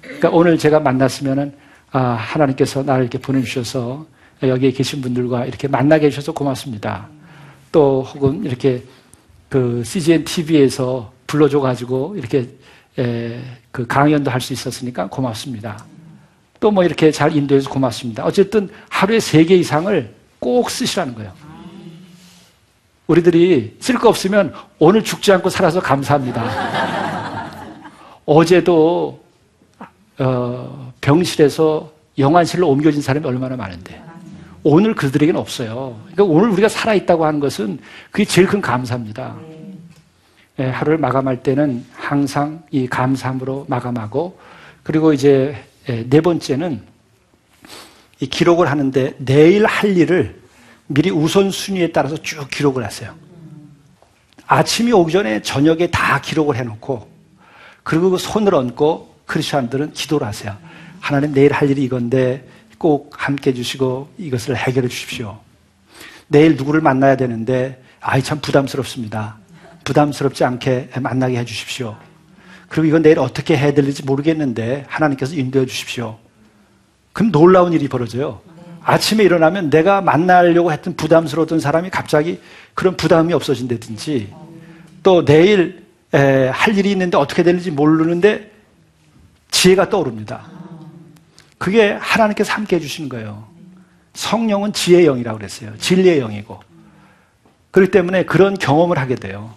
그러니까 0.01 0.29
오늘 0.29 0.57
제가 0.57 0.79
만났으면은 0.79 1.53
아, 1.91 1.99
하나님께서 1.99 2.83
나를 2.83 3.03
이렇게 3.03 3.17
보내주셔서 3.17 4.05
여기에 4.43 4.71
계신 4.71 5.01
분들과 5.01 5.45
이렇게 5.45 5.67
만나게 5.67 6.05
해주셔서 6.07 6.33
고맙습니다. 6.33 7.07
또 7.71 8.03
혹은 8.03 8.43
이렇게 8.45 8.83
그 9.49 9.83
CGN 9.83 10.23
TV에서 10.23 11.11
불러줘가지고 11.27 12.15
이렇게 12.17 12.49
에, 12.97 13.39
그 13.71 13.85
강연도 13.87 14.29
할 14.31 14.39
수 14.41 14.53
있었으니까 14.53 15.07
고맙습니다. 15.09 15.83
또 16.59 16.71
뭐 16.71 16.83
이렇게 16.83 17.11
잘 17.11 17.35
인도해서 17.35 17.69
고맙습니다. 17.69 18.25
어쨌든 18.25 18.69
하루에 18.89 19.19
세 19.19 19.43
개 19.45 19.55
이상을 19.55 20.13
꼭 20.39 20.69
쓰시라는 20.69 21.15
거예요. 21.15 21.31
우리들이 23.07 23.77
쓸 23.79 23.95
거 23.97 24.09
없으면 24.09 24.53
오늘 24.77 25.03
죽지 25.03 25.31
않고 25.33 25.49
살아서 25.49 25.81
감사합니다. 25.81 26.43
어제도 28.25 29.19
어, 30.19 30.93
병실에서 31.01 31.91
영안실로 32.17 32.69
옮겨진 32.69 33.01
사람이 33.01 33.25
얼마나 33.25 33.55
많은데 33.55 34.01
오늘 34.63 34.93
그들에게는 34.93 35.39
없어요. 35.39 35.97
그러니까 36.11 36.23
오늘 36.25 36.49
우리가 36.49 36.67
살아 36.69 36.93
있다고 36.93 37.25
하는 37.25 37.39
것은 37.39 37.79
그게 38.11 38.25
제일 38.25 38.47
큰 38.47 38.61
감사입니다. 38.61 39.35
예, 40.59 40.65
하루를 40.65 40.97
마감할 40.97 41.41
때는 41.41 41.85
항상 41.95 42.61
이 42.69 42.85
감사함으로 42.85 43.65
마감하고 43.69 44.37
그리고 44.83 45.13
이제 45.13 45.55
예, 45.55 45.68
네 45.89 46.21
번째는 46.21 46.81
이 48.19 48.27
기록을 48.27 48.69
하는데 48.69 49.15
내일 49.17 49.65
할 49.65 49.97
일을 49.97 50.39
미리 50.87 51.09
우선순위에 51.09 51.91
따라서 51.91 52.17
쭉 52.17 52.49
기록을 52.49 52.83
하세요. 52.83 53.13
아침이 54.47 54.91
오기 54.91 55.11
전에 55.11 55.41
저녁에 55.41 55.87
다 55.87 56.19
기록을 56.21 56.55
해놓고 56.55 57.09
그리고 57.83 58.09
그 58.09 58.17
손을 58.17 58.55
얹고 58.55 59.15
크리스천들은 59.25 59.93
기도를 59.93 60.27
하세요. 60.27 60.57
하나님 60.99 61.33
내일 61.33 61.53
할 61.53 61.69
일이 61.69 61.83
이건데 61.83 62.47
꼭 62.77 63.11
함께 63.15 63.51
해주시고 63.51 64.13
이것을 64.17 64.55
해결해 64.55 64.87
주십시오. 64.87 65.39
내일 66.27 66.55
누구를 66.55 66.81
만나야 66.81 67.15
되는데 67.17 67.83
아이 68.01 68.23
참 68.23 68.39
부담스럽습니다. 68.41 69.37
부담스럽지 69.83 70.43
않게 70.43 70.89
만나게 70.99 71.37
해 71.37 71.45
주십시오. 71.45 71.95
그리고 72.69 72.87
이건 72.87 73.01
내일 73.01 73.19
어떻게 73.19 73.57
해야 73.57 73.73
될지 73.73 74.03
모르겠는데 74.05 74.85
하나님께서 74.87 75.35
인도해 75.35 75.65
주십시오. 75.65 76.17
그럼 77.11 77.31
놀라운 77.31 77.73
일이 77.73 77.87
벌어져요. 77.87 78.41
아침에 78.83 79.23
일어나면 79.23 79.69
내가 79.69 80.01
만나려고 80.01 80.71
했던 80.71 80.95
부담스러웠던 80.95 81.59
사람이 81.59 81.89
갑자기 81.89 82.39
그런 82.75 82.95
부담이 82.95 83.33
없어진다든지 83.33 84.33
또 85.03 85.25
내일 85.25 85.85
에, 86.13 86.47
할 86.47 86.77
일이 86.77 86.91
있는데 86.91 87.17
어떻게 87.17 87.43
되는지 87.43 87.71
모르는데 87.71 88.51
지혜가 89.51 89.89
떠오릅니다. 89.89 90.45
그게 91.57 91.91
하나님께서 91.91 92.53
함께 92.53 92.77
해주시는 92.77 93.09
거예요. 93.09 93.47
성령은 94.13 94.73
지혜의 94.73 95.05
영이라고 95.05 95.37
그랬어요. 95.37 95.77
진리의 95.77 96.19
영이고. 96.19 96.59
그렇기 97.71 97.91
때문에 97.91 98.23
그런 98.25 98.55
경험을 98.55 98.97
하게 98.97 99.15
돼요. 99.15 99.53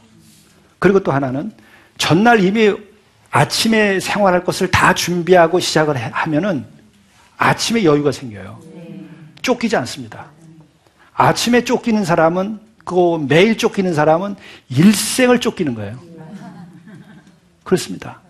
그리고 0.78 1.00
또 1.00 1.12
하나는 1.12 1.52
전날 1.96 2.42
이미 2.42 2.74
아침에 3.32 3.98
생활할 3.98 4.44
것을 4.44 4.70
다 4.70 4.94
준비하고 4.94 5.58
시작을 5.58 5.96
해- 5.96 6.10
하면은 6.12 6.66
아침에 7.38 7.82
여유가 7.82 8.12
생겨요. 8.12 8.60
쫓기지 9.40 9.74
않습니다. 9.78 10.26
아침에 11.14 11.64
쫓기는 11.64 12.04
사람은 12.04 12.60
그 12.84 13.24
매일 13.28 13.56
쫓기는 13.56 13.92
사람은 13.94 14.36
일생을 14.68 15.40
쫓기는 15.40 15.74
거예요. 15.74 15.98
그렇습니다. 17.64 18.20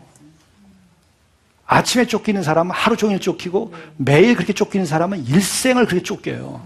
아침에 1.66 2.06
쫓기는 2.06 2.40
사람은 2.42 2.70
하루 2.70 2.96
종일 2.96 3.18
쫓기고 3.18 3.74
매일 3.96 4.34
그렇게 4.36 4.52
쫓기는 4.52 4.86
사람은 4.86 5.26
일생을 5.26 5.86
그렇게 5.86 6.02
쫓겨요. 6.04 6.64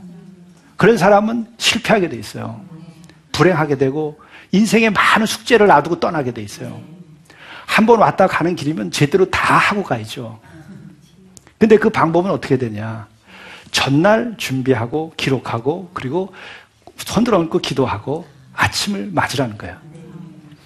그런 0.76 0.98
사람은 0.98 1.46
실패하게 1.56 2.10
돼 2.10 2.18
있어요. 2.18 2.60
불행하게 3.32 3.78
되고 3.78 4.20
인생에 4.52 4.90
많은 4.90 5.24
숙제를 5.26 5.68
놔두고 5.68 6.00
떠나게 6.00 6.32
돼 6.32 6.42
있어요. 6.42 6.80
한 7.66 7.84
번 7.86 8.00
왔다 8.00 8.26
가는 8.26 8.56
길이면 8.56 8.90
제대로 8.90 9.30
다 9.30 9.56
하고 9.56 9.82
가야죠. 9.82 10.40
근데 11.58 11.76
그 11.76 11.90
방법은 11.90 12.30
어떻게 12.30 12.56
되냐? 12.56 13.06
전날 13.70 14.34
준비하고 14.38 15.12
기록하고 15.16 15.90
그리고 15.92 16.32
손들어 16.96 17.38
얹고 17.38 17.58
기도하고 17.58 18.26
아침을 18.54 19.10
맞으라는 19.12 19.58
거예요. 19.58 19.76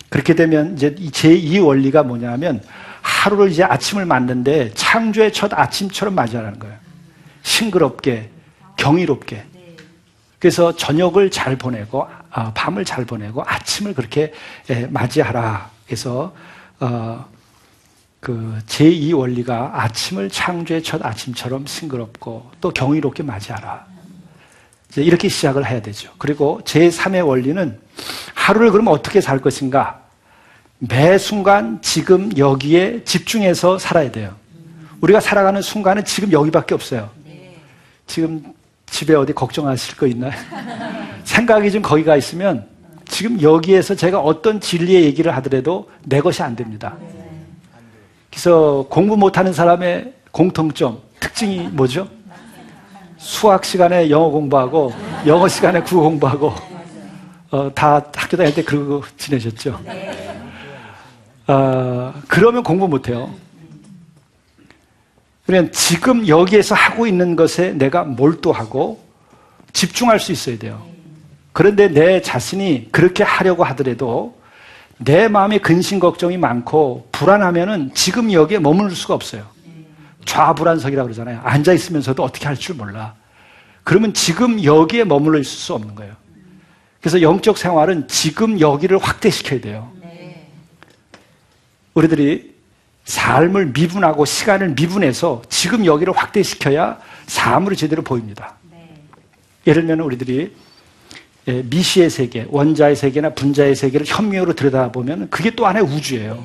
그렇게 0.09 0.35
되면 0.35 0.75
이제 0.75 0.95
이 0.99 1.11
제2 1.11 1.64
원리가 1.64 2.02
뭐냐면 2.02 2.62
하루를 3.02 3.50
이제 3.50 3.64
아침을 3.64 4.04
맞는데 4.04 4.73
창조의 4.75 5.33
첫 5.33 5.52
아침처럼 5.52 6.14
맞이하라는 6.14 6.59
거예요. 6.59 6.76
싱그럽게, 7.42 8.30
경이롭게. 8.76 9.45
그래서 10.38 10.75
저녁을 10.75 11.30
잘 11.30 11.57
보내고, 11.57 12.07
아, 12.30 12.52
밤을 12.54 12.85
잘 12.85 13.04
보내고, 13.04 13.42
아침을 13.47 13.95
그렇게 13.95 14.33
예, 14.71 14.87
맞이하라. 14.87 15.71
그래서, 15.87 16.35
어, 16.80 17.26
그 18.20 18.58
제2 18.66 19.16
원리가 19.16 19.82
아침을 19.82 20.30
창조의 20.30 20.82
첫 20.82 21.04
아침처럼 21.04 21.66
싱그럽고 21.66 22.50
또 22.60 22.70
경이롭게 22.70 23.22
맞이하라. 23.22 23.87
이제 24.90 25.02
이렇게 25.02 25.28
시작을 25.28 25.68
해야 25.68 25.80
되죠. 25.80 26.10
그리고 26.18 26.60
제3의 26.64 27.26
원리는 27.26 27.78
하루를 28.34 28.72
그러면 28.72 28.92
어떻게 28.92 29.20
살 29.20 29.38
것인가? 29.40 30.00
매 30.78 31.18
순간 31.18 31.80
지금 31.82 32.37
여기에 32.37 33.04
집중해서 33.04 33.78
살아야 33.78 34.10
돼요. 34.10 34.34
우리가 35.00 35.20
살아가는 35.20 35.60
순간은 35.62 36.04
지금 36.04 36.32
여기밖에 36.32 36.75
없어요. 36.75 37.10
지금 38.06 38.42
집에 38.87 39.14
어디 39.14 39.32
걱정하실 39.32 39.96
거 39.96 40.06
있나요? 40.06 40.32
생각이 41.25 41.70
좀 41.70 41.80
거기가 41.80 42.16
있으면 42.16 42.66
지금 43.10 43.42
여기에서 43.42 43.94
제가 43.94 44.20
어떤 44.20 44.60
진리의 44.60 45.02
얘기를 45.04 45.34
하더라도 45.36 45.90
내 46.04 46.20
것이 46.20 46.42
안 46.42 46.56
됩니다. 46.56 46.96
그래서 48.30 48.86
공부 48.88 49.16
못하는 49.16 49.52
사람의 49.52 50.14
공통점, 50.30 51.00
특징이 51.18 51.68
뭐죠? 51.72 52.08
수학 53.18 53.64
시간에 53.64 54.08
영어 54.08 54.30
공부하고 54.30 54.94
영어 55.26 55.49
시간에 55.49 55.82
국어 55.82 56.02
공부하고 56.02 56.54
어, 57.50 57.75
다 57.75 58.02
학교 58.14 58.36
다닐 58.36 58.54
때 58.54 58.62
그러고 58.62 59.02
지내셨죠? 59.18 59.78
어, 61.49 62.14
그러면 62.28 62.62
공부 62.62 62.86
못해요. 62.86 63.34
그러면 65.44 65.73
지금 65.73 66.28
여기에서 66.28 66.76
하고 66.76 67.08
있는 67.08 67.34
것에 67.34 67.73
내가 67.73 68.04
몰두하고 68.04 69.00
집중할 69.73 70.20
수 70.20 70.30
있어야 70.30 70.56
돼요. 70.58 70.90
그런데 71.52 71.89
내 71.89 72.21
자신이 72.23 72.89
그렇게 72.93 73.25
하려고 73.25 73.65
하더라도 73.65 74.39
내 74.99 75.28
마음에 75.28 75.58
근심 75.58 75.99
걱정이 75.99 76.36
많고 76.36 77.08
불안하면은 77.13 77.93
지금 77.95 78.32
여기에 78.32 78.58
머무를 78.58 78.91
수가 78.91 79.15
없어요. 79.15 79.45
좌불안석이라고 80.26 81.06
그러잖아요. 81.06 81.41
앉아 81.43 81.73
있으면서도 81.73 82.23
어떻게 82.23 82.47
할 82.47 82.56
줄 82.56 82.76
몰라. 82.76 83.15
그러면 83.82 84.13
지금 84.13 84.63
여기에 84.63 85.04
머물러 85.04 85.39
있을 85.39 85.50
수 85.50 85.75
없는 85.75 85.95
거예요. 85.95 86.15
그래서 87.00 87.23
영적 87.23 87.56
생활은 87.56 88.08
지금 88.08 88.60
여기를 88.60 88.99
확대시켜야 88.99 89.60
돼요. 89.60 89.91
우리들이 91.95 92.54
삶을 93.06 93.67
미분하고 93.69 94.25
시간을 94.26 94.71
미분해서 94.71 95.43
지금 95.49 95.84
여기를 95.86 96.17
확대시켜야 96.17 96.99
삶으로 97.26 97.75
제대로 97.75 98.02
보입니다. 98.02 98.54
예를 99.67 99.86
들면 99.86 100.04
우리들이 100.04 100.41
예, 100.43 100.70
미시의 101.50 102.10
세계, 102.10 102.47
원자의 102.49 102.97
세계나 102.97 103.30
분자의 103.30 103.75
세계를 103.75 104.06
현미으로 104.06 104.54
들여다보면 104.54 105.28
그게 105.30 105.50
또 105.50 105.67
하나의 105.67 105.84
우주예요. 105.84 106.43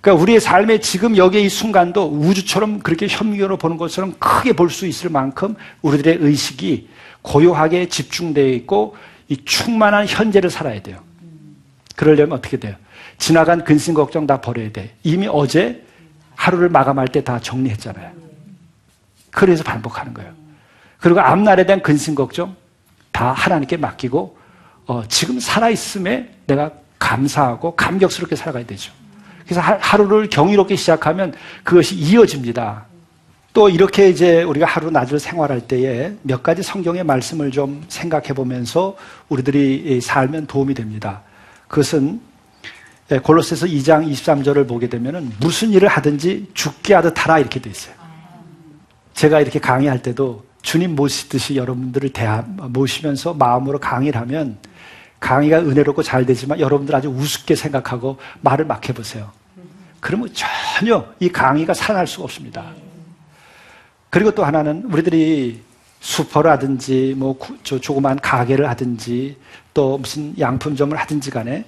그러니까 0.00 0.22
우리의 0.22 0.40
삶의 0.40 0.80
지금 0.80 1.16
여기의 1.16 1.44
이 1.44 1.48
순간도 1.48 2.08
우주처럼 2.08 2.80
그렇게 2.80 3.06
현미으로 3.08 3.56
보는 3.58 3.76
것처럼 3.76 4.14
크게 4.18 4.52
볼 4.54 4.70
수 4.70 4.86
있을 4.86 5.10
만큼 5.10 5.54
우리들의 5.82 6.18
의식이 6.20 6.88
고요하게 7.22 7.88
집중되어 7.88 8.46
있고 8.48 8.96
이 9.28 9.36
충만한 9.44 10.06
현재를 10.06 10.48
살아야 10.48 10.80
돼요. 10.82 10.98
그러려면 11.96 12.38
어떻게 12.38 12.56
돼요? 12.56 12.74
지나간 13.18 13.64
근심 13.64 13.92
걱정 13.92 14.26
다 14.26 14.40
버려야 14.40 14.72
돼. 14.72 14.94
이미 15.02 15.28
어제 15.30 15.84
하루를 16.34 16.70
마감할 16.70 17.08
때 17.08 17.20
다 17.22 17.38
정리했잖아요. 17.38 18.10
그래서 19.30 19.62
반복하는 19.62 20.14
거예요. 20.14 20.32
그리고 20.98 21.20
앞날에 21.20 21.66
대한 21.66 21.82
근심 21.82 22.14
걱정 22.14 22.56
다 23.20 23.32
하나님께 23.32 23.76
맡기고 23.76 24.38
어, 24.86 25.02
지금 25.06 25.38
살아있음에 25.40 26.36
내가 26.46 26.70
감사하고 26.98 27.76
감격스럽게 27.76 28.34
살아가야 28.34 28.64
되죠. 28.64 28.92
그래서 29.44 29.60
하- 29.60 29.76
하루를 29.78 30.30
경이롭게 30.30 30.74
시작하면 30.74 31.34
그것이 31.62 31.96
이어집니다. 31.96 32.86
또 33.52 33.68
이렇게 33.68 34.08
이제 34.08 34.42
우리가 34.42 34.64
하루 34.64 34.90
낮을 34.90 35.18
생활할 35.18 35.60
때에 35.68 36.14
몇 36.22 36.42
가지 36.42 36.62
성경의 36.62 37.04
말씀을 37.04 37.50
좀 37.50 37.84
생각해 37.88 38.28
보면서 38.28 38.96
우리들이 39.28 40.00
살면 40.00 40.46
도움이 40.46 40.72
됩니다. 40.72 41.20
그것은 41.68 42.22
예, 43.12 43.18
골로새서 43.18 43.66
2장 43.66 44.10
23절을 44.10 44.66
보게 44.66 44.88
되면은 44.88 45.32
무슨 45.40 45.72
일을 45.72 45.88
하든지 45.88 46.52
죽게 46.54 46.94
하듯 46.94 47.22
하라 47.22 47.38
이렇게 47.40 47.60
돼 47.60 47.68
있어요. 47.68 47.94
제가 49.12 49.40
이렇게 49.42 49.58
강의할 49.58 50.00
때도 50.00 50.42
주님 50.62 50.94
모시듯이 50.94 51.56
여러분들을 51.56 52.10
대하, 52.12 52.42
모시면서 52.46 53.34
마음으로 53.34 53.78
강의를 53.78 54.20
하면 54.22 54.58
강의가 55.18 55.58
은혜롭고 55.58 56.02
잘 56.02 56.24
되지만 56.26 56.60
여러분들 56.60 56.94
아주 56.94 57.08
우습게 57.08 57.54
생각하고 57.54 58.18
말을 58.40 58.64
막 58.66 58.86
해보세요. 58.88 59.30
그러면 60.00 60.30
전혀 60.32 61.06
이 61.20 61.28
강의가 61.28 61.74
살아날 61.74 62.06
수가 62.06 62.24
없습니다. 62.24 62.64
그리고 64.08 64.30
또 64.32 64.44
하나는 64.44 64.84
우리들이 64.90 65.62
슈퍼라든지 66.00 67.14
뭐 67.16 67.36
구- 67.36 67.56
저 67.62 67.78
조그만 67.78 68.18
가게를 68.18 68.68
하든지 68.70 69.36
또 69.74 69.98
무슨 69.98 70.34
양품점을 70.38 70.96
하든지 70.96 71.30
간에 71.30 71.64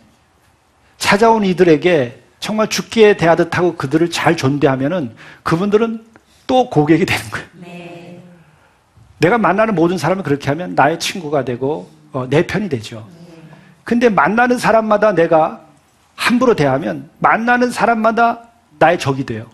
찾아온 0.97 1.45
이들에게 1.45 2.21
정말 2.41 2.69
죽기에 2.69 3.17
대하듯 3.19 3.57
하고 3.57 3.77
그들을 3.77 4.11
잘 4.11 4.37
존대하면은 4.37 5.15
그분들은 5.43 6.05
또 6.47 6.71
고객이 6.71 7.05
되는 7.05 7.23
거예요. 7.31 7.47
내가 9.23 9.39
만나는 9.39 9.77
모든 9.77 9.97
사람을 9.97 10.25
그렇게 10.25 10.51
하면 10.51 10.75
나의 10.75 10.99
친구가 10.99 11.45
되고 11.45 11.89
어, 12.13 12.27
내 12.29 12.45
편이 12.45 12.69
되죠. 12.69 13.07
근데 13.85 14.09
만나는 14.09 14.59
사람마다 14.59 15.15
내가 15.15 15.61
함부로 16.17 16.55
대하면 16.57 17.09
만나는 17.21 17.71
사람마다 17.71 18.41
나의 18.79 18.99
적이 18.99 19.25
돼요. 19.25 19.47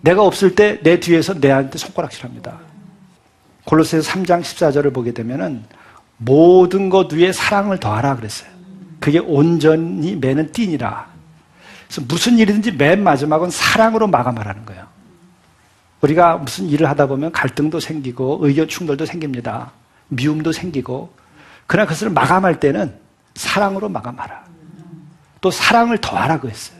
내가 0.00 0.22
없을 0.22 0.54
때 0.54 0.80
내 0.82 1.00
뒤에서 1.00 1.34
내한테 1.34 1.76
손가락질합니다. 1.76 2.58
골로새서 3.64 4.08
3장 4.12 4.42
14절을 4.42 4.94
보게 4.94 5.12
되면은 5.12 5.64
모든 6.16 6.88
것 6.88 7.12
위에 7.12 7.32
사랑을 7.32 7.78
더하라 7.80 8.14
그랬어요. 8.16 8.48
그게 9.00 9.18
온전히 9.18 10.14
매는 10.14 10.52
띠니라. 10.52 11.06
그래서 11.88 12.02
무슨 12.06 12.38
일이든지 12.38 12.72
맨 12.72 13.02
마지막은 13.02 13.50
사랑으로 13.50 14.06
마감하라는 14.06 14.64
거예요. 14.66 14.93
우리가 16.04 16.36
무슨 16.36 16.68
일을 16.68 16.88
하다 16.88 17.06
보면 17.06 17.32
갈등도 17.32 17.80
생기고 17.80 18.40
의견 18.42 18.68
충돌도 18.68 19.06
생깁니다. 19.06 19.72
미움도 20.08 20.52
생기고 20.52 21.14
그러나 21.66 21.86
그것을 21.86 22.10
마감할 22.10 22.60
때는 22.60 22.94
사랑으로 23.34 23.88
마감하라. 23.88 24.44
또 25.40 25.50
사랑을 25.50 25.98
더하라고 25.98 26.48
했어요. 26.50 26.78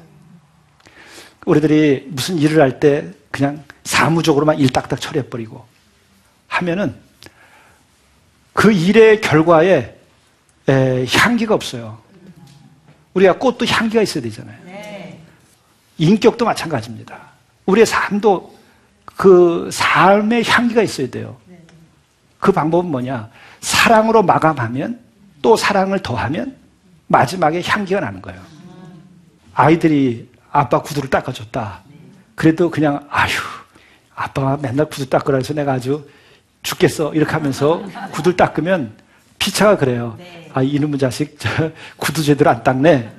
우리들이 1.47 2.09
무슨 2.11 2.39
일을 2.39 2.61
할 2.61 2.81
때 2.81 3.11
그냥 3.31 3.65
사무적으로만 3.85 4.59
일 4.59 4.71
딱딱 4.71 5.01
처리해버리고 5.01 5.65
하면은 6.49 6.95
그 8.53 8.73
일의 8.73 9.21
결과에 9.21 9.99
에, 10.69 11.07
향기가 11.07 11.55
없어요. 11.55 11.99
우리가 13.15 13.39
꽃도 13.39 13.67
향기가 13.67 14.03
있어야 14.03 14.23
되잖아요. 14.23 14.59
인격도 15.97 16.45
마찬가지입니다. 16.45 17.19
우리의 17.67 17.87
삶도 17.87 18.55
그 19.17 19.69
삶의 19.73 20.45
향기가 20.45 20.83
있어야 20.83 21.09
돼요. 21.09 21.37
그 22.39 22.53
방법은 22.53 22.91
뭐냐? 22.91 23.31
사랑으로 23.61 24.23
마감하면 24.23 25.01
또 25.41 25.57
사랑을 25.57 25.99
더하면 26.01 26.57
마지막에 27.07 27.63
향기가 27.65 28.01
나는 28.01 28.21
거예요. 28.21 28.41
아이들이 29.55 30.29
아빠 30.51 30.83
구두를 30.83 31.09
닦아줬다. 31.11 31.81
그래도 32.35 32.71
그냥 32.71 33.07
아휴 33.11 33.31
아빠가 34.15 34.59
맨날 34.61 34.87
구두 34.87 35.09
닦으라 35.09 35.39
해서 35.39 35.55
내가 35.55 35.73
아주 35.73 36.09
죽겠어 36.63 37.15
이렇게 37.15 37.33
하면서 37.33 37.83
구두를 38.13 38.37
닦으면 38.37 38.93
피차가 39.39 39.77
그래요. 39.77 40.19
아 40.53 40.63
이놈의 40.63 40.99
자식 40.99 41.39
저 41.39 41.49
구두 41.97 42.23
제대로 42.23 42.51
안 42.51 42.63
닦네. 42.63 43.13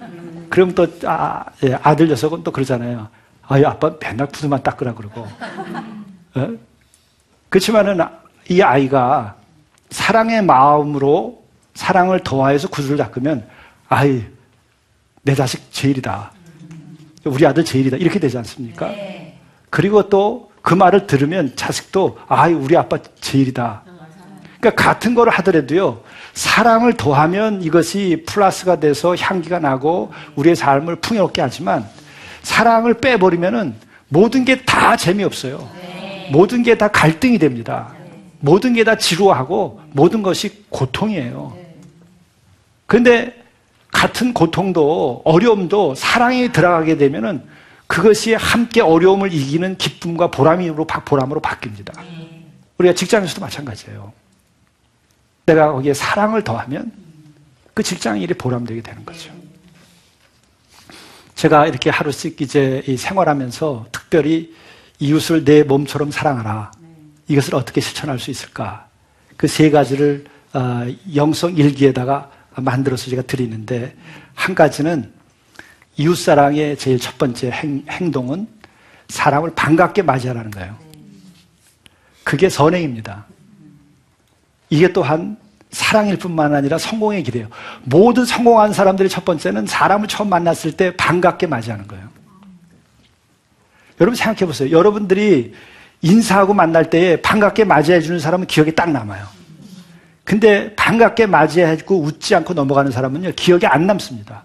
그럼 0.49 0.73
또 0.73 0.87
아, 1.05 1.45
예, 1.63 1.77
아들 1.81 2.07
녀석은 2.07 2.43
또 2.43 2.51
그러잖아요. 2.51 3.07
아유 3.47 3.65
아빠 3.67 3.93
맨날 3.99 4.27
구두만 4.27 4.63
닦으라 4.63 4.93
그러고. 4.93 5.27
어? 6.35 6.49
그렇지만은 7.49 8.05
이 8.49 8.61
아이가 8.61 9.35
사랑의 9.89 10.43
마음으로 10.43 11.43
사랑을 11.73 12.21
더하여서 12.23 12.69
구두를 12.69 12.97
닦으면 12.97 13.47
아이 13.87 14.23
내 15.21 15.35
자식 15.35 15.71
제일이다. 15.71 16.31
우리 17.25 17.45
아들 17.45 17.65
제일이다. 17.65 17.97
이렇게 17.97 18.19
되지 18.19 18.37
않습니까? 18.37 18.91
그리고 19.69 20.09
또 20.09 20.55
그 20.65 20.73
말을 20.73 21.05
들으면 21.05 21.55
자식도 21.55 22.17
아이 22.27 22.51
우리 22.51 22.75
아빠 22.75 22.97
제일이다. 23.21 23.83
그러니까 24.59 24.83
같은 24.83 25.13
걸 25.13 25.29
하더라도요. 25.29 26.01
사랑을 26.33 26.93
더하면 26.97 27.61
이것이 27.61 28.23
플러스가 28.25 28.79
돼서 28.79 29.15
향기가 29.15 29.59
나고 29.59 30.11
우리의 30.35 30.55
삶을 30.55 30.95
풍요롭게 30.97 31.39
하지만 31.39 31.87
사랑을 32.45 32.93
빼버리면은 32.93 33.75
모든 34.07 34.45
게 34.45 34.63
다 34.65 34.95
재미없어요. 34.95 35.67
모든 36.31 36.61
게 36.63 36.75
다 36.77 36.87
갈등이 36.87 37.39
됩니다. 37.39 37.93
모든 38.39 38.73
게 38.73 38.83
다 38.83 38.95
지루하고 38.97 39.81
모든 39.91 40.21
것이 40.21 40.63
고통이에요. 40.69 41.57
그런데 42.85 43.33
같은 43.91 44.33
고통도 44.33 45.23
어려움도 45.25 45.95
사랑이 45.95 46.51
들어가게 46.51 46.97
되면은 46.97 47.43
그것이 47.87 48.33
함께 48.35 48.81
어려움을 48.81 49.33
이기는 49.33 49.77
기쁨과 49.77 50.29
보람으로 50.31 50.85
보람으로 50.85 51.41
바뀝니다. 51.41 51.93
우리가 52.77 52.93
직장에서도 52.93 53.41
마찬가지예요. 53.41 54.11
내가 55.47 55.71
거기에 55.71 55.93
사랑을 55.93 56.43
더하면 56.43 56.91
그 57.73 57.81
직장 57.83 58.19
일이 58.19 58.33
보람되게 58.33 58.81
되는 58.81 59.03
거죠. 59.05 59.31
제가 61.35 61.67
이렇게 61.67 61.89
하루씩 61.89 62.41
이제 62.41 62.81
생활하면서 62.97 63.87
특별히 63.91 64.53
이웃을 64.99 65.43
내 65.43 65.63
몸처럼 65.63 66.11
사랑하라. 66.11 66.71
이것을 67.27 67.55
어떻게 67.55 67.81
실천할 67.81 68.19
수 68.19 68.31
있을까? 68.31 68.87
그 69.37 69.47
세 69.47 69.69
가지를 69.69 70.25
어, 70.53 70.87
영성 71.13 71.55
일기에다가 71.57 72.31
만들어서 72.55 73.09
제가 73.09 73.23
드리는데 73.23 73.93
한 74.33 74.55
가지는 74.55 75.11
이웃 75.97 76.15
사랑의 76.15 76.77
제일 76.77 76.99
첫 76.99 77.17
번째 77.17 77.51
행, 77.51 78.11
동은 78.11 78.47
사람을 79.09 79.53
반갑게 79.55 80.01
맞이하라는 80.01 80.51
거예요. 80.51 80.77
그게 82.23 82.47
선행입니다. 82.49 83.25
이게 84.69 84.91
또한 84.93 85.37
사랑일 85.75 86.17
뿐만 86.17 86.55
아니라 86.55 86.77
성공의 86.77 87.21
길이에요. 87.23 87.49
모든 87.83 88.23
성공한 88.23 88.71
사람들의 88.71 89.09
첫 89.09 89.25
번째는 89.25 89.65
사람을 89.65 90.07
처음 90.07 90.29
만났을 90.29 90.71
때 90.71 90.95
반갑게 90.95 91.47
맞이하는 91.47 91.85
거예요. 91.85 92.07
여러분 93.99 94.15
생각해 94.15 94.45
보세요. 94.45 94.71
여러분들이 94.71 95.53
인사하고 96.01 96.53
만날 96.53 96.89
때에 96.89 97.21
반갑게 97.21 97.65
맞이해 97.65 97.99
주는 97.99 98.19
사람은 98.19 98.47
기억에 98.47 98.71
딱 98.71 98.89
남아요. 98.89 99.25
근데 100.23 100.73
반갑게 100.75 101.25
맞이해주고 101.25 101.99
웃지 101.99 102.33
않고 102.35 102.53
넘어가는 102.53 102.89
사람은요, 102.93 103.33
기억에 103.35 103.65
안 103.65 103.85
남습니다. 103.85 104.43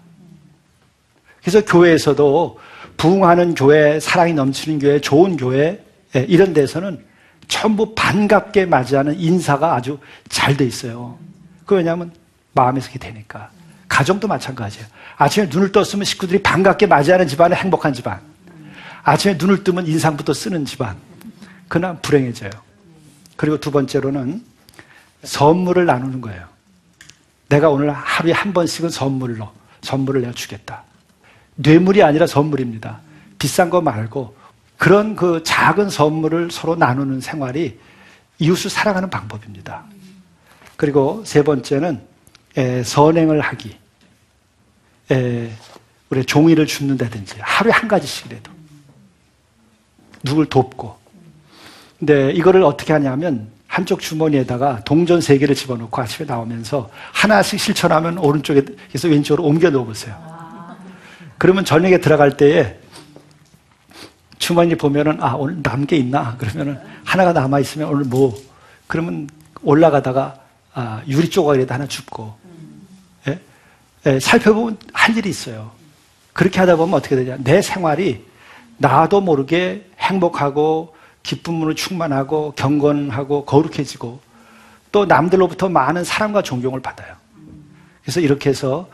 그래서 1.39 1.63
교회에서도 1.63 2.59
부흥하는 2.97 3.55
교회, 3.55 4.01
사랑이 4.01 4.33
넘치는 4.33 4.79
교회, 4.79 4.99
좋은 4.99 5.37
교회, 5.37 5.81
예, 6.13 6.25
이런 6.27 6.53
데서는 6.53 7.05
전부 7.51 7.93
반갑게 7.93 8.65
맞이하는 8.65 9.19
인사가 9.19 9.75
아주 9.75 9.99
잘 10.29 10.55
돼 10.55 10.65
있어요. 10.65 11.19
그 11.65 11.75
왜냐하면 11.75 12.13
마음에서 12.53 12.87
그게 12.87 12.97
되니까. 12.97 13.49
가정도 13.89 14.25
마찬가지예요. 14.29 14.87
아침에 15.17 15.47
눈을 15.47 15.73
떴으면 15.73 16.05
식구들이 16.05 16.41
반갑게 16.41 16.87
맞이하는 16.87 17.27
집안은 17.27 17.57
행복한 17.57 17.93
집안. 17.93 18.21
아침에 19.03 19.33
눈을 19.37 19.65
뜨면 19.65 19.85
인상부터 19.85 20.33
쓰는 20.33 20.63
집안. 20.63 20.95
그나 21.67 21.93
불행해져요. 21.97 22.51
그리고 23.35 23.59
두 23.59 23.69
번째로는 23.69 24.41
선물을 25.23 25.85
나누는 25.85 26.21
거예요. 26.21 26.45
내가 27.49 27.69
오늘 27.69 27.91
하루에 27.91 28.31
한 28.31 28.53
번씩은 28.53 28.89
선물로, 28.89 29.51
선물을 29.81 30.21
내가 30.21 30.31
주겠다. 30.33 30.83
뇌물이 31.55 32.01
아니라 32.01 32.27
선물입니다. 32.27 33.01
비싼 33.37 33.69
거 33.69 33.81
말고 33.81 34.37
그런 34.81 35.15
그 35.15 35.43
작은 35.43 35.91
선물을 35.91 36.49
서로 36.49 36.75
나누는 36.75 37.21
생활이 37.21 37.77
이웃을 38.39 38.71
사랑하는 38.71 39.11
방법입니다. 39.11 39.83
그리고 40.75 41.21
세 41.23 41.43
번째는 41.43 42.01
에, 42.57 42.81
선행을 42.81 43.41
하기. 43.41 43.77
에, 45.11 45.51
우리 46.09 46.25
종이를 46.25 46.65
줍는다든지 46.65 47.35
하루에 47.41 47.71
한 47.71 47.87
가지씩이라도 47.87 48.51
누굴 50.23 50.47
돕고. 50.47 50.97
근데 51.99 52.31
이거를 52.31 52.63
어떻게 52.63 52.91
하냐면 52.91 53.51
한쪽 53.67 53.99
주머니에다가 53.99 54.83
동전 54.83 55.21
세 55.21 55.37
개를 55.37 55.53
집어넣고 55.53 56.01
아침에 56.01 56.25
나오면서 56.25 56.89
하나씩 57.13 57.59
실천하면 57.59 58.17
오른쪽에서 58.17 59.09
왼쪽으로 59.09 59.43
옮겨 59.47 59.69
놓으세요. 59.69 60.17
그러면 61.37 61.65
저녁에 61.65 61.99
들어갈 61.99 62.35
때에 62.35 62.80
주머니 64.51 64.75
보면은 64.75 65.23
아 65.23 65.35
오늘 65.35 65.59
남은 65.63 65.87
게 65.87 65.95
있나 65.95 66.35
그러면은 66.35 66.77
하나가 67.05 67.31
남아 67.31 67.61
있으면 67.61 67.87
오늘 67.87 68.03
뭐 68.03 68.37
그러면 68.85 69.29
올라가다가 69.63 70.35
아, 70.73 71.01
유리 71.07 71.29
조각이라도 71.29 71.73
하나 71.73 71.87
줍고 71.87 72.35
예? 73.29 73.39
예, 74.07 74.19
살펴보면 74.19 74.77
할 74.91 75.15
일이 75.15 75.29
있어요. 75.29 75.71
그렇게 76.33 76.59
하다 76.59 76.75
보면 76.75 76.95
어떻게 76.95 77.15
되냐 77.15 77.37
내 77.39 77.61
생활이 77.61 78.25
나도 78.75 79.21
모르게 79.21 79.89
행복하고 79.99 80.95
기쁨으로 81.23 81.73
충만하고 81.73 82.51
경건하고 82.57 83.45
거룩해지고 83.45 84.19
또 84.91 85.05
남들로부터 85.05 85.69
많은 85.69 86.03
사랑과 86.03 86.41
존경을 86.41 86.81
받아요. 86.81 87.15
그래서 88.01 88.19
이렇게 88.19 88.49
해서 88.49 88.89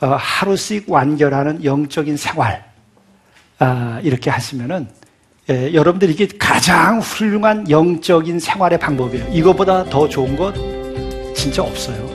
어, 0.00 0.08
하루씩 0.08 0.90
완결하는 0.90 1.64
영적인 1.64 2.18
생활 2.18 2.68
아, 3.58 4.00
이렇게 4.02 4.28
하시면은 4.28 4.97
예, 5.50 5.72
여러분들 5.72 6.10
이게 6.10 6.28
가장 6.38 7.00
훌륭한 7.00 7.70
영적인 7.70 8.38
생활의 8.38 8.78
방법이에요. 8.78 9.32
이거보다 9.32 9.84
더 9.84 10.06
좋은 10.06 10.36
것 10.36 10.54
진짜 11.34 11.62
없어요. 11.62 12.06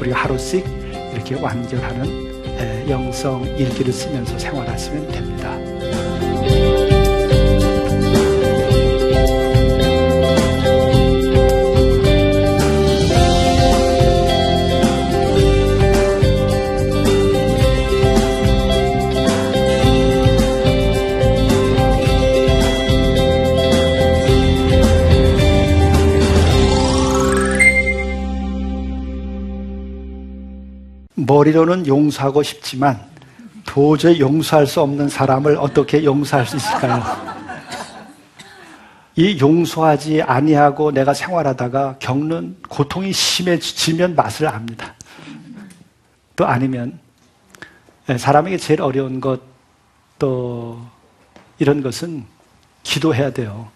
우리가 0.00 0.16
하루씩 0.20 0.64
이렇게 1.12 1.34
완결하는 1.34 2.44
예, 2.60 2.88
영성 2.88 3.44
일기를 3.44 3.92
쓰면서 3.92 4.38
생활하시면 4.38 5.08
됩니다. 5.10 5.63
머리로는 31.34 31.86
용서하고 31.86 32.42
싶지만 32.42 33.00
도저히 33.64 34.20
용서할 34.20 34.66
수 34.66 34.80
없는 34.80 35.08
사람을 35.08 35.56
어떻게 35.56 36.04
용서할 36.04 36.46
수 36.46 36.56
있을까요? 36.56 37.02
이 39.16 39.38
용서하지 39.40 40.22
아니하고 40.22 40.92
내가 40.92 41.14
생활하다가 41.14 41.96
겪는 41.98 42.56
고통이 42.68 43.12
심해지면 43.12 44.14
맛을 44.14 44.48
압니다. 44.48 44.94
또 46.36 46.46
아니면 46.46 46.98
예, 48.08 48.18
사람에게 48.18 48.56
제일 48.56 48.82
어려운 48.82 49.20
것 49.20 49.54
또 50.18 50.80
이런 51.58 51.82
것은 51.82 52.24
기도해야 52.82 53.32
돼요. 53.32 53.68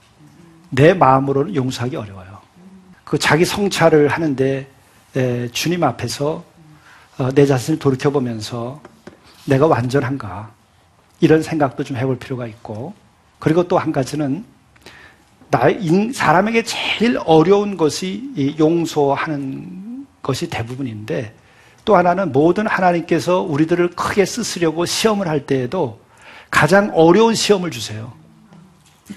내 0.71 0.95
마음으로는 0.95 1.55
용서하기 1.55 1.97
어려워요. 1.97 2.39
그 3.05 3.19
자기 3.19 3.45
성찰을 3.45 4.09
하는데 4.09 4.67
에, 5.17 5.49
주님 5.49 5.83
앞에서 5.83 6.37
어, 6.37 6.45
내 7.35 7.47
자신을 7.47 7.79
돌이켜 7.79 8.11
보면서 8.11 8.81
내가 9.45 9.67
완전한가 9.67 10.53
이런 11.21 11.43
생각도 11.43 11.83
좀 11.83 11.97
해볼 11.97 12.19
필요가 12.19 12.47
있고 12.47 12.95
그리고 13.39 13.67
또 13.67 13.79
한 13.79 13.93
가지는 13.93 14.45
나 15.51 15.69
사람에게 16.13 16.63
제일 16.63 17.19
어려운 17.25 17.77
것이 17.77 18.57
용서하는 18.59 20.07
것이 20.23 20.49
대부분인데 20.51 21.35
또 21.85 21.97
하나는 21.97 22.33
모든 22.33 22.67
하나님께서 22.67 23.41
우리들을 23.41 23.91
크게 23.91 24.27
쓰시려고 24.27 24.85
시험을 24.85 25.27
할 25.27 25.47
때에도 25.47 26.01
가장 26.51 26.91
어려운 26.95 27.35
시험을 27.35 27.71
주세요. 27.71 28.13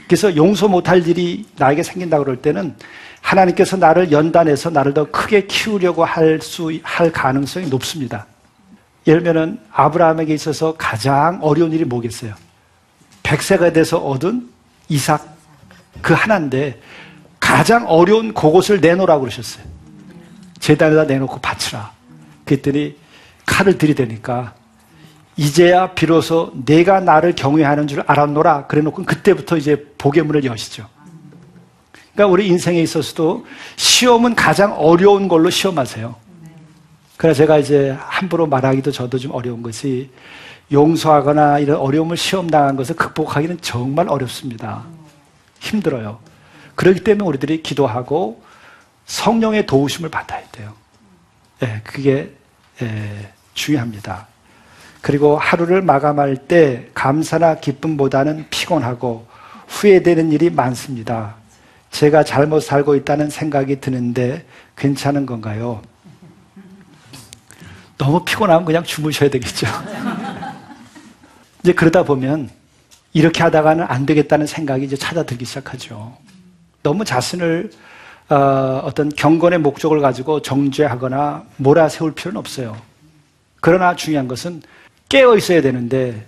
그래서 0.08 0.36
용서 0.38 0.70
못할 0.70 1.06
일이 1.06 1.46
나에게 1.58 1.84
생긴다 1.84 2.20
그럴 2.20 2.42
때는 2.42 2.76
하나님께서 3.22 3.78
나를 3.78 4.12
연단해서 4.12 4.70
나를 4.70 4.94
더 4.94 5.10
크게 5.10 5.48
키우려고 5.48 6.04
할 6.04 6.42
수, 6.42 6.72
할 6.84 7.12
가능성이 7.12 7.68
높습니다. 7.68 8.26
예를 9.08 9.24
들면 9.24 9.60
아브라함에게 9.72 10.34
있어서 10.34 10.76
가장 10.78 11.40
어려운 11.42 11.72
일이 11.72 11.86
뭐겠어요? 11.86 12.34
백세가 13.24 13.72
돼서 13.74 13.98
얻은 13.98 14.50
이삭 14.90 15.26
그 16.02 16.14
하나인데 16.14 16.80
가장 17.40 17.88
어려운 17.88 18.34
그것을 18.34 18.82
내놓으라고 18.82 19.22
그러셨어요. 19.22 19.64
재단에다 20.60 21.06
내놓고 21.06 21.40
바치라. 21.40 21.92
그랬더니 22.46 22.96
칼을 23.46 23.78
들이대니까 23.78 24.54
이제야 25.38 25.94
비로소 25.94 26.52
내가 26.66 27.00
나를 27.00 27.36
경외하는 27.36 27.88
줄 27.88 28.04
알았노라. 28.06 28.68
그래 28.68 28.82
놓고 28.82 29.06
그때부터 29.06 29.58
이제 29.58 29.88
복의 29.98 30.24
문을 30.24 30.44
여시죠. 30.44 30.88
그러니까 32.22 32.34
우리 32.34 32.48
인생에 32.50 32.80
있어서도 32.80 33.48
시험은 33.78 34.36
가장 34.36 34.74
어려운 34.78 35.28
걸로 35.28 35.50
시험하세요. 35.50 36.14
그래서 37.18 37.38
제가 37.40 37.58
이제 37.58 37.96
함부로 38.00 38.46
말하기도 38.46 38.92
저도 38.92 39.18
좀 39.18 39.32
어려운 39.32 39.64
것이 39.64 40.12
용서하거나 40.72 41.60
이런 41.60 41.78
어려움을 41.78 42.18
시험당한 42.18 42.76
것을 42.76 42.96
극복하기는 42.96 43.62
정말 43.62 44.08
어렵습니다. 44.08 44.84
힘들어요. 45.60 46.20
그렇기 46.76 47.04
때문에 47.04 47.28
우리들이 47.28 47.64
기도하고 47.64 48.44
성령의 49.06 49.66
도우심을 49.66 50.12
받아야 50.12 50.44
돼요. 50.52 50.74
예, 51.64 51.82
그게 51.84 52.36
예, 52.84 53.32
중요합니다. 53.56 54.28
그리고 55.02 55.38
하루를 55.38 55.82
마감할 55.82 56.48
때 56.48 56.90
감사나 56.94 57.56
기쁨보다는 57.56 58.46
피곤하고 58.52 59.26
후회되는 59.68 60.32
일이 60.32 60.52
많습니다. 60.52 61.41
제가 61.92 62.24
잘못 62.24 62.62
살고 62.62 62.96
있다는 62.96 63.30
생각이 63.30 63.80
드는데 63.80 64.46
괜찮은 64.76 65.26
건가요? 65.26 65.82
너무 67.98 68.26
피곤하면 68.26 68.66
그냥 68.66 68.84
주무셔야 68.84 69.30
되겠죠. 69.30 69.68
이제 71.62 71.74
그러다 71.74 72.04
보면 72.04 72.50
이렇게 73.14 73.44
하다가는 73.44 73.86
안 73.88 74.06
되겠다는 74.06 74.48
생각이 74.48 74.86
이제 74.86 74.96
찾아들기 74.96 75.46
시작하죠. 75.46 76.18
너무 76.82 77.06
자신을 77.06 77.70
어, 78.30 78.82
어떤 78.86 79.10
경건의 79.10 79.60
목적을 79.60 80.00
가지고 80.00 80.42
정죄하거나 80.42 81.44
몰아세울 81.58 82.16
필요는 82.16 82.40
없어요. 82.40 82.82
그러나 83.60 83.96
중요한 83.96 84.28
것은 84.28 84.64
깨어 85.10 85.36
있어야 85.36 85.62
되는데 85.62 86.26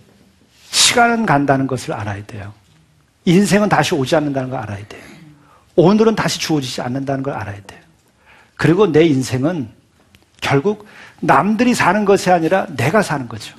시간은 0.69 1.25
간다는 1.25 1.65
것을 1.65 1.93
알아야 1.93 2.23
돼요. 2.25 2.53
인생은 3.25 3.69
다시 3.69 3.95
오지 3.95 4.15
않는다는 4.17 4.49
걸 4.49 4.59
알아야 4.59 4.85
돼요. 4.87 5.12
오늘은 5.75 6.15
다시 6.15 6.39
주어지지 6.39 6.81
않는다는 6.81 7.23
걸 7.23 7.33
알아야 7.33 7.59
돼요. 7.65 7.79
그리고 8.55 8.91
내 8.91 9.03
인생은 9.05 9.69
결국 10.41 10.85
남들이 11.19 11.73
사는 11.73 12.05
것이 12.05 12.29
아니라 12.29 12.67
내가 12.75 13.01
사는 13.01 13.27
거죠. 13.27 13.55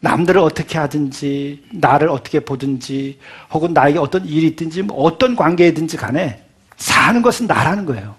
남들을 0.00 0.40
어떻게 0.40 0.78
하든지, 0.78 1.64
나를 1.72 2.08
어떻게 2.08 2.40
보든지, 2.40 3.18
혹은 3.52 3.74
나에게 3.74 3.98
어떤 3.98 4.24
일이 4.24 4.46
있든지, 4.48 4.82
뭐 4.82 5.02
어떤 5.02 5.36
관계이든지 5.36 5.98
간에 5.98 6.42
사는 6.78 7.20
것은 7.20 7.46
나라는 7.46 7.84
거예요. 7.84 8.16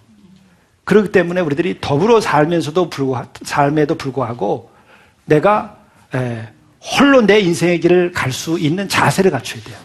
그렇기 0.83 1.11
때문에 1.11 1.41
우리들이 1.41 1.79
더불어 1.81 2.21
살면서도 2.21 2.89
불구하, 2.89 3.25
삶에도 3.43 3.95
불구하고 3.95 4.71
내가 5.25 5.77
에, 6.13 6.49
홀로 6.81 7.21
내 7.21 7.39
인생의 7.39 7.79
길을 7.79 8.11
갈 8.11 8.31
수 8.31 8.59
있는 8.59 8.87
자세를 8.87 9.31
갖춰야 9.31 9.63
돼요. 9.63 9.77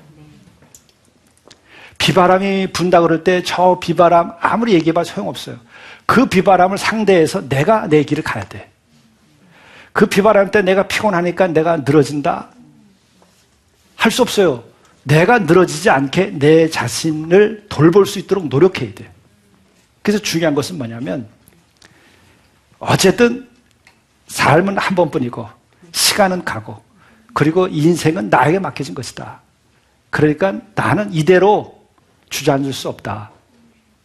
비바람이 2.07 2.69
분다 2.73 3.01
그럴 3.01 3.25
때 3.25 3.43
저 3.43 3.81
비바람 3.81 4.35
아무리 4.41 4.75
얘기해봐 4.75 5.03
소용없어요. 5.03 5.57
그 6.07 6.27
비바람을 6.27 6.79
상대해서 6.79 7.49
내가 7.49 7.89
내 7.89 8.05
길을 8.05 8.23
가야 8.23 8.45
돼. 8.45 8.71
그 9.93 10.07
비바람 10.07 10.53
때 10.53 10.63
내가 10.63 10.87
피곤하니까 10.87 11.49
내가 11.49 11.79
늘어진다? 11.79 12.51
할 13.97 14.13
수 14.13 14.23
없어요. 14.23 14.63
내가 15.03 15.41
늘어지지 15.41 15.91
않게 15.91 16.39
내 16.39 16.71
자신을 16.71 17.67
돌볼 17.69 18.07
수 18.07 18.21
있도록 18.21 18.47
노력해야 18.47 18.95
돼요. 18.95 19.09
그래서 20.03 20.23
중요한 20.23 20.55
것은 20.55 20.79
뭐냐면, 20.79 21.27
어쨌든 22.79 23.49
삶은 24.29 24.79
한 24.79 24.95
번뿐이고, 24.95 25.49
시간은 25.91 26.45
가고, 26.45 26.81
그리고 27.35 27.67
인생은 27.67 28.31
나에게 28.31 28.61
맡겨진 28.61 28.95
것이다. 28.95 29.41
그러니까 30.11 30.61
나는 30.77 31.13
이대로 31.13 31.77
주저앉을 32.29 32.73
수 32.73 32.89
없다. 32.89 33.31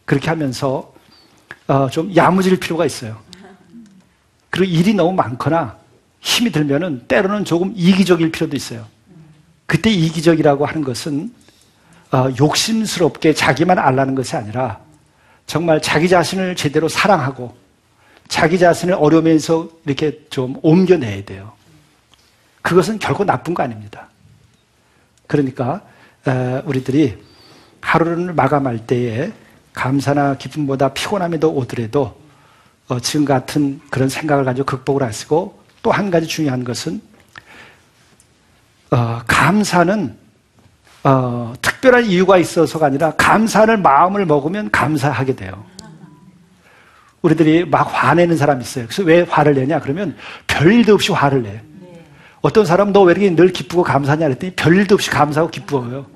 그렇게 0.04 0.28
하면서 0.28 0.92
어, 1.66 1.88
좀 1.90 2.14
야무질 2.14 2.58
필요가 2.58 2.84
있어요. 2.84 3.18
그리고 4.50 4.70
일이 4.70 4.94
너무 4.94 5.12
많거나 5.12 5.78
힘이 6.20 6.52
들면은 6.52 7.06
때로는 7.08 7.44
조금 7.44 7.72
이기적일 7.74 8.30
필요도 8.30 8.56
있어요. 8.56 8.86
그때 9.66 9.90
이기적이라고 9.90 10.66
하는 10.66 10.82
것은 10.82 11.32
어, 12.12 12.28
욕심스럽게 12.38 13.32
자기만 13.32 13.78
알라는 13.78 14.14
것이 14.14 14.36
아니라 14.36 14.80
정말 15.46 15.80
자기 15.80 16.08
자신을 16.08 16.56
제대로 16.56 16.88
사랑하고 16.88 17.56
자기 18.28 18.58
자신을 18.58 18.94
어려우면서 18.94 19.68
이렇게 19.86 20.20
좀 20.28 20.56
옮겨내야 20.62 21.24
돼요. 21.24 21.52
그것은 22.60 22.98
결코 22.98 23.24
나쁜 23.24 23.54
거 23.54 23.62
아닙니다. 23.62 24.08
그러니까 25.26 25.82
어, 26.26 26.62
우리들이 26.66 27.16
하루를 27.82 28.32
마감할 28.32 28.86
때에 28.86 29.32
감사나 29.74 30.36
기쁨보다 30.36 30.88
피곤함이 30.94 31.40
더 31.40 31.48
오더라도 31.48 32.16
어, 32.88 33.00
지금 33.00 33.24
같은 33.24 33.80
그런 33.90 34.08
생각을 34.08 34.44
가지고 34.44 34.64
극복을 34.66 35.02
하시고 35.02 35.60
또 35.82 35.90
한 35.90 36.10
가지 36.10 36.26
중요한 36.26 36.64
것은 36.64 37.00
어, 38.90 39.20
감사는 39.26 40.16
어, 41.04 41.52
특별한 41.60 42.06
이유가 42.06 42.38
있어서가 42.38 42.86
아니라 42.86 43.12
감사를 43.12 43.76
마음을 43.76 44.24
먹으면 44.26 44.70
감사하게 44.70 45.34
돼요. 45.36 45.64
우리들이 47.22 47.64
막 47.64 47.82
화내는 47.82 48.36
사람이 48.36 48.62
있어요. 48.62 48.86
그래서 48.86 49.02
왜 49.02 49.22
화를 49.22 49.54
내냐? 49.54 49.80
그러면 49.80 50.16
별일도 50.46 50.94
없이 50.94 51.12
화를 51.12 51.42
내. 51.42 51.62
어떤 52.40 52.66
사람은 52.66 52.92
너왜 52.92 53.12
이렇게 53.12 53.34
늘 53.34 53.52
기쁘고 53.52 53.82
감사하냐? 53.84 54.26
그랬더니 54.26 54.52
별일도 54.54 54.94
없이 54.96 55.10
감사하고 55.10 55.50
기뻐요. 55.50 56.06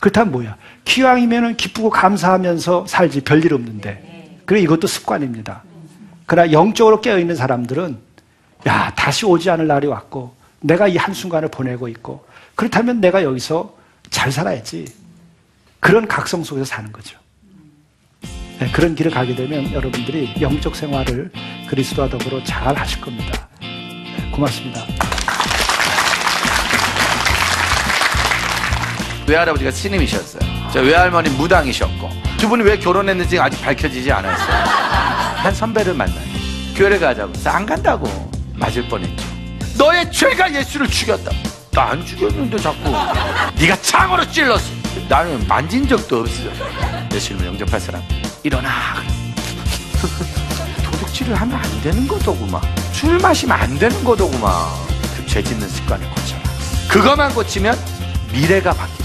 그렇다면 0.00 0.32
뭐야? 0.32 0.56
기왕이면 0.86 1.56
기쁘고 1.56 1.90
감사하면서 1.90 2.86
살지 2.86 3.20
별일 3.20 3.52
없는데. 3.52 4.40
그래 4.46 4.60
이것도 4.60 4.86
습관입니다. 4.86 5.62
그러나 6.24 6.52
영적으로 6.52 7.00
깨어있는 7.00 7.36
사람들은 7.36 7.98
야 8.66 8.92
다시 8.96 9.26
오지 9.26 9.50
않을 9.50 9.66
날이 9.66 9.86
왔고 9.86 10.34
내가 10.60 10.88
이 10.88 10.96
한순간을 10.96 11.50
보내고 11.50 11.88
있고 11.88 12.24
그렇다면 12.54 13.00
내가 13.00 13.22
여기서 13.22 13.76
잘 14.10 14.32
살아야지. 14.32 14.86
그런 15.80 16.08
각성 16.08 16.42
속에서 16.42 16.64
사는 16.64 16.90
거죠. 16.90 17.18
네, 18.58 18.70
그런 18.72 18.94
길을 18.94 19.10
가게 19.10 19.34
되면 19.34 19.70
여러분들이 19.72 20.34
영적 20.40 20.74
생활을 20.74 21.30
그리스도와 21.68 22.08
더불어 22.08 22.42
잘 22.42 22.74
하실 22.76 23.00
겁니다. 23.00 23.48
네, 23.60 24.30
고맙습니다. 24.32 24.82
외할아버지가 29.28 29.70
스님이셨어요. 29.72 30.45
저 30.72 30.80
외할머니 30.80 31.30
무당이셨고 31.30 32.10
두 32.38 32.48
분이 32.48 32.62
왜 32.64 32.78
결혼했는지 32.78 33.38
아직 33.38 33.60
밝혀지지 33.62 34.10
않았어요. 34.12 34.56
한 35.36 35.54
선배를 35.54 35.94
만나요. 35.94 36.26
교회 36.74 36.98
가자고 36.98 37.32
안 37.46 37.64
간다고 37.64 38.30
맞을 38.54 38.86
뻔했죠. 38.88 39.26
너의 39.78 40.10
죄가 40.12 40.52
예수를 40.54 40.86
죽였다. 40.88 41.30
나 41.72 41.90
안 41.90 42.04
죽였는데 42.06 42.56
자꾸 42.58 42.90
네가 43.58 43.76
창으로 43.82 44.30
찔렀어. 44.30 44.64
나는 45.10 45.46
만진 45.46 45.86
적도 45.86 46.20
없어. 46.20 46.42
예수님을 47.12 47.46
영접할 47.48 47.78
사람 47.80 48.02
일어나. 48.42 48.70
도둑질을 50.82 51.34
하면 51.34 51.54
안 51.56 51.82
되는 51.82 52.08
거더구만. 52.08 52.60
술 52.92 53.18
마시면 53.18 53.60
안 53.60 53.78
되는 53.78 54.02
거더구만. 54.04 54.52
그 55.16 55.26
죄 55.26 55.42
짓는 55.42 55.68
습관을 55.68 56.08
고쳐라. 56.10 56.40
그것만 56.88 57.34
고치면 57.34 57.78
미래가 58.32 58.72
바뀐 58.72 59.04